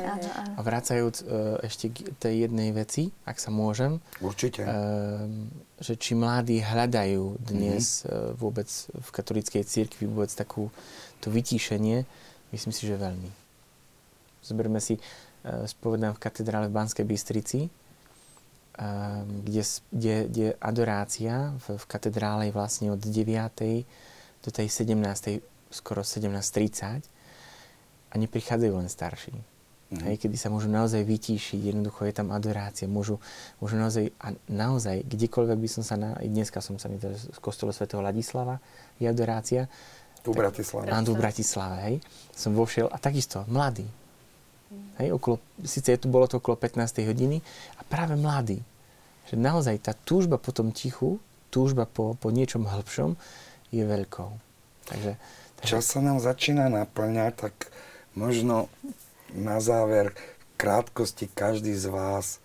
[0.55, 2.86] A vracajúc uh, ešte k tej jednej veci,
[3.27, 3.99] ak sa môžem.
[4.23, 4.63] Určite.
[4.63, 5.27] Uh,
[5.83, 8.39] že či mladí hľadajú dnes mm-hmm.
[8.39, 10.71] vôbec v katolíckej cirkvi vôbec takú
[11.21, 12.07] to vytíšenie,
[12.55, 13.31] myslím si, že veľmi.
[14.41, 21.81] Zoberme si, uh, spovedám v katedrále v Banskej Bystrici, uh, kde, kde, kde adorácia v,
[21.81, 23.17] v katedrále je vlastne od 9.
[24.45, 25.43] do tej 17.
[25.75, 27.03] skoro 17.30
[28.07, 29.56] a neprichádzajú len starší.
[29.87, 30.03] Mm-hmm.
[30.03, 33.23] Hej, kedy sa môžu naozaj vytíšiť, jednoducho je tam adorácia, môžu,
[33.63, 37.39] môžu naozaj, a naozaj, kdekoľvek by som sa, na, dneska som sa mi to z
[37.39, 38.59] kostole svätého Ladislava,
[38.99, 39.71] je adorácia.
[40.27, 40.91] Tu v Bratislave.
[40.91, 41.97] Áno, tu v Bratislave, hej.
[42.35, 43.87] Som vošiel, a takisto, mladý.
[44.99, 47.07] Hej, okolo, síce tu bolo to okolo 15.
[47.07, 47.39] hodiny,
[47.79, 48.59] a práve mladý.
[49.31, 51.23] Že naozaj tá túžba po tom tichu,
[51.55, 53.15] túžba po, po niečom hĺbšom
[53.71, 54.31] je veľkou.
[54.91, 55.15] Takže,
[55.63, 55.71] takže...
[55.79, 57.55] Čas sa nám začína naplňať, tak
[58.17, 58.73] Možno
[59.35, 60.15] na záver
[60.57, 62.39] krátkosti každý z vás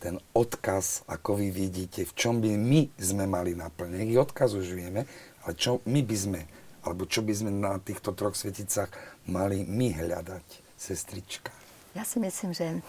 [0.00, 3.96] ten odkaz, ako vy vidíte, v čom by my sme mali naplniť.
[4.00, 5.04] Nejaký odkaz už vieme,
[5.44, 6.40] ale čo my by sme,
[6.80, 8.88] alebo čo by sme na týchto troch sveticách
[9.28, 10.46] mali my hľadať,
[10.80, 11.52] sestrička?
[11.92, 12.80] Ja si myslím, že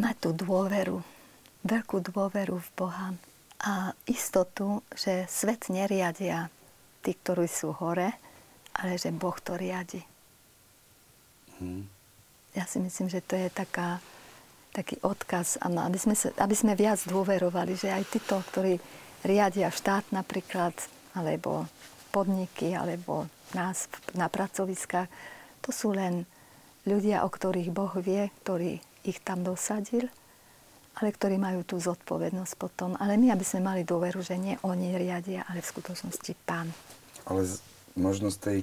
[0.00, 1.04] mať tú dôveru,
[1.68, 3.12] veľkú dôveru v Boha
[3.60, 6.48] a istotu, že svet neriadia
[7.04, 8.16] tí, ktorí sú hore,
[8.72, 10.00] ale že Boh to riadi.
[12.56, 14.02] Ja si myslím, že to je taká,
[14.74, 18.80] taký odkaz, aby sme, sa, aby sme viac dôverovali, že aj títo, ktorí
[19.22, 20.74] riadia štát napríklad,
[21.14, 21.68] alebo
[22.10, 25.06] podniky, alebo nás na pracoviskách,
[25.62, 26.26] to sú len
[26.88, 30.08] ľudia, o ktorých Boh vie, ktorý ich tam dosadil,
[30.98, 32.98] ale ktorí majú tú zodpovednosť potom.
[32.98, 36.68] Ale my, aby sme mali dôveru, že nie oni riadia, ale v skutočnosti Pán.
[37.28, 37.46] Ale
[37.94, 38.58] možnosť tej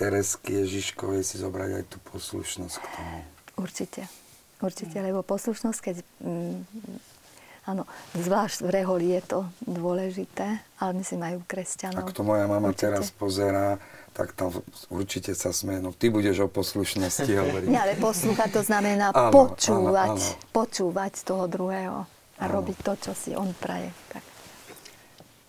[0.00, 3.18] Teresky Ježiškovej si zobrať aj tú poslušnosť k tomu.
[3.60, 4.08] Určite.
[4.64, 5.96] Určite, lebo poslušnosť, keď...
[6.24, 6.64] Mm,
[7.68, 7.84] áno,
[8.16, 12.08] zvlášť v reholi je to dôležité, ale myslím aj u kresťanov.
[12.08, 12.88] Ak to moja mama určite.
[12.88, 13.76] teraz pozerá,
[14.16, 14.56] tak tam
[14.88, 17.68] určite sa smie, no ty budeš o poslušnosti hovoriť.
[17.68, 20.52] Nie, ale poslúchať to znamená áno, počúvať, áno, áno.
[20.56, 22.08] počúvať toho druhého
[22.40, 22.52] a áno.
[22.56, 23.92] robiť to, čo si on praje.
[24.12, 24.24] Tak.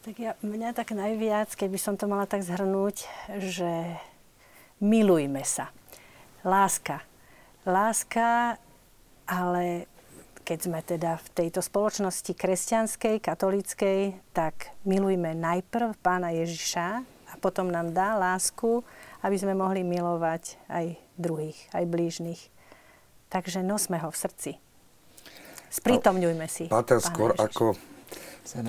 [0.02, 3.06] Tak ja, mňa tak najviac, keby som to mala tak zhrnúť,
[3.38, 3.96] že
[4.82, 5.70] milujme sa.
[6.42, 7.06] Láska.
[7.64, 8.58] Láska,
[9.30, 9.86] ale
[10.42, 17.70] keď sme teda v tejto spoločnosti kresťanskej, katolíckej, tak milujme najprv Pána Ježiša a potom
[17.70, 18.82] nám dá lásku,
[19.22, 22.42] aby sme mohli milovať aj druhých, aj blížnych.
[23.30, 24.52] Takže nosme ho v srdci.
[25.72, 26.68] Sprítomňujme si.
[26.68, 27.48] Páter, skôr Ježiša.
[27.48, 27.66] ako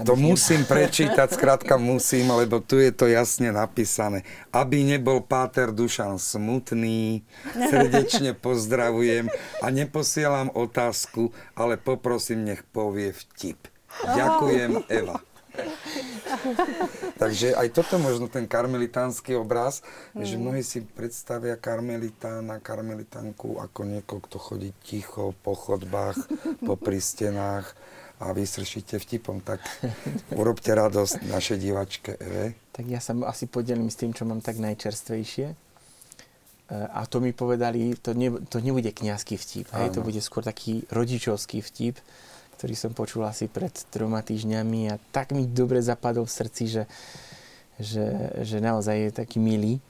[0.04, 4.22] to musím prečítať, skrátka musím, lebo tu je to jasne napísané.
[4.52, 7.24] Aby nebol Páter Dušan smutný,
[7.56, 9.32] srdečne pozdravujem
[9.64, 13.72] a neposielam otázku, ale poprosím, nech povie vtip.
[14.04, 15.24] Ďakujem, Eva.
[17.20, 19.84] Takže aj toto možno ten karmelitánsky obraz,
[20.16, 20.24] mm.
[20.24, 26.16] že mnohí si predstavia karmelitána, karmelitánku ako niekoho, kto chodí ticho po chodbách,
[26.64, 27.76] po stenách
[28.22, 29.58] a vysršíte vtipom, tak
[30.40, 32.54] urobte radosť našej divačke Eve.
[32.70, 35.46] Tak ja sa asi podelím s tým, čo mám tak najčerstvejšie.
[35.50, 35.56] E,
[36.70, 40.86] a to mi povedali, to, ne, to nebude kniazský vtip, hej, to bude skôr taký
[40.88, 41.98] rodičovský vtip,
[42.56, 46.84] ktorý som počul asi pred troma týždňami a tak mi dobre zapadol v srdci, že,
[47.82, 48.06] že,
[48.46, 49.82] že naozaj je taký milý.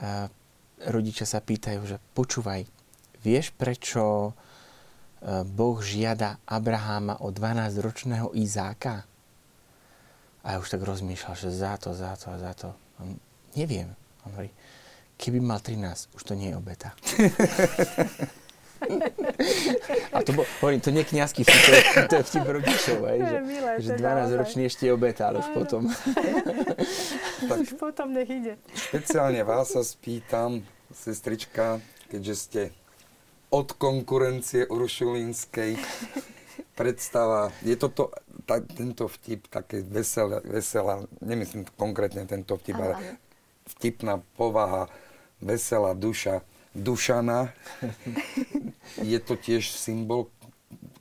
[0.00, 0.32] A
[0.88, 2.66] rodičia sa pýtajú, že počúvaj,
[3.22, 4.53] vieš prečo e,
[5.24, 9.08] Boh žiada Abraháma o 12-ročného Izáka?
[10.44, 12.68] A ja už tak rozmýšľal, že za to, za to, za to.
[13.00, 13.16] On,
[13.56, 13.88] neviem.
[14.28, 14.52] On hovorí,
[15.16, 16.92] keby mal 13, už to nie je obeta.
[20.12, 22.98] A to, bol, hovorím, to nie je kniazský vtip, to je, to je vtip rodičov,
[23.08, 25.88] aj, že, milé, že 12 ročný ešte je obeta, ale už potom.
[27.48, 28.60] tak, už potom nech ide.
[28.76, 30.60] Špeciálne vás sa spýtam,
[30.92, 31.80] sestrička,
[32.12, 32.62] keďže ste
[33.54, 35.78] od konkurencie Uršulínskej,
[36.74, 38.10] predstava, je toto,
[38.42, 43.22] ta, tento vtip také veselá, veselá, nemyslím konkrétne tento vtip, ale
[43.78, 44.90] vtipná povaha,
[45.38, 46.42] veselá duša,
[46.74, 47.54] Dušana.
[48.98, 50.26] Je to tiež symbol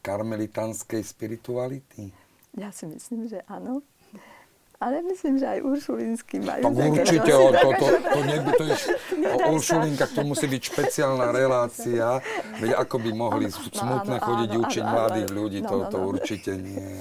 [0.05, 2.13] karmelitánskej spirituality?
[2.53, 3.81] Ja si myslím, že áno.
[4.83, 8.75] Ale myslím, že aj Uršulinsky majú tak určite, o, to, to, to, to, to je,
[9.47, 12.19] o Uršulinkách to musí byť špeciálna relácia,
[12.59, 15.69] veď ako by mohli no, smutne no, chodiť áno, učiť áno, mladých áno, ľudí, no,
[15.71, 16.05] to, no, to no.
[16.11, 16.99] určite nie.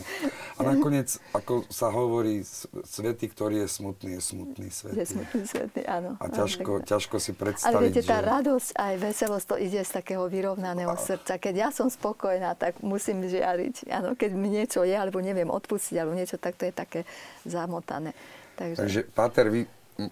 [0.58, 2.44] A nakoniec, ako sa hovorí,
[2.84, 4.94] svety, ktorý je smutný, je smutný svet.
[4.94, 6.20] Je smutný svet, áno.
[6.20, 8.28] A ťažko, ťažko si predstaviť, Ale viete, tá že...
[8.28, 11.00] radosť aj veselosť, to ide z takého vyrovnaného a...
[11.00, 11.40] srdca.
[11.40, 13.88] Keď ja som spokojná, tak musím žiariť.
[13.88, 17.00] Áno, keď mi niečo je, alebo neviem odpustiť, alebo niečo, tak to je také
[17.48, 18.12] zamotané.
[18.56, 19.64] Takže, Takže Páter, vy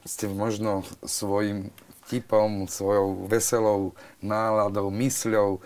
[0.08, 1.68] ste možno svojim
[2.06, 5.62] vtipom, svojou veselou náladou, mysľou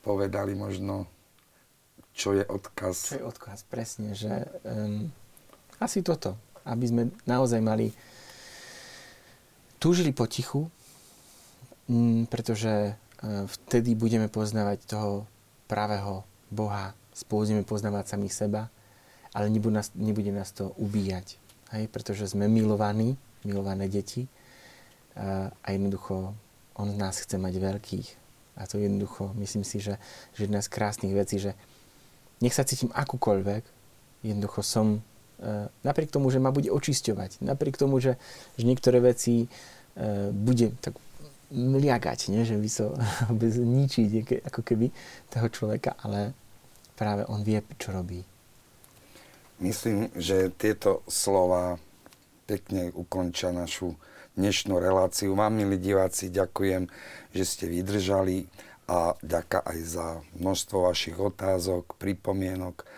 [0.00, 1.04] povedali možno
[2.18, 3.14] čo je odkaz?
[3.14, 5.06] Čo je odkaz, presne, že um,
[5.78, 6.34] asi toto,
[6.66, 7.94] aby sme naozaj mali
[9.78, 10.66] túžili potichu,
[11.86, 15.30] um, pretože uh, vtedy budeme poznávať toho
[15.70, 18.66] pravého Boha, spôjdeme poznávať samých seba,
[19.30, 21.38] ale nebude nás, nebude nás to ubíjať,
[21.70, 21.86] hej?
[21.86, 23.14] pretože sme milovaní,
[23.46, 26.34] milované deti uh, a jednoducho
[26.74, 28.08] on z nás chce mať veľkých.
[28.58, 30.02] A to jednoducho, myslím si, že,
[30.34, 31.54] že jedna z krásnych vecí, že
[32.40, 33.62] nech sa cítim akúkoľvek,
[34.22, 35.00] jednoducho som,
[35.38, 38.18] e, napriek tomu, že ma bude očisťovať, napriek tomu, že,
[38.58, 39.48] že niektoré veci e,
[40.30, 40.94] bude tak
[41.50, 42.44] mliagať, nie?
[42.44, 42.94] že by so
[43.42, 43.58] bez
[44.44, 44.92] ako keby
[45.32, 46.36] toho človeka, ale
[46.98, 48.22] práve on vie, čo robí.
[49.58, 51.82] Myslím, že tieto slova
[52.46, 53.98] pekne ukončia našu
[54.38, 55.34] dnešnú reláciu.
[55.34, 56.86] Vám, milí diváci, ďakujem,
[57.34, 58.46] že ste vydržali
[58.88, 60.08] a ďaká aj za
[60.40, 62.88] množstvo vašich otázok, pripomienok.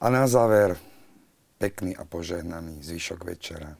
[0.00, 0.80] A na záver
[1.60, 3.76] pekný a požehnaný zvyšok večera.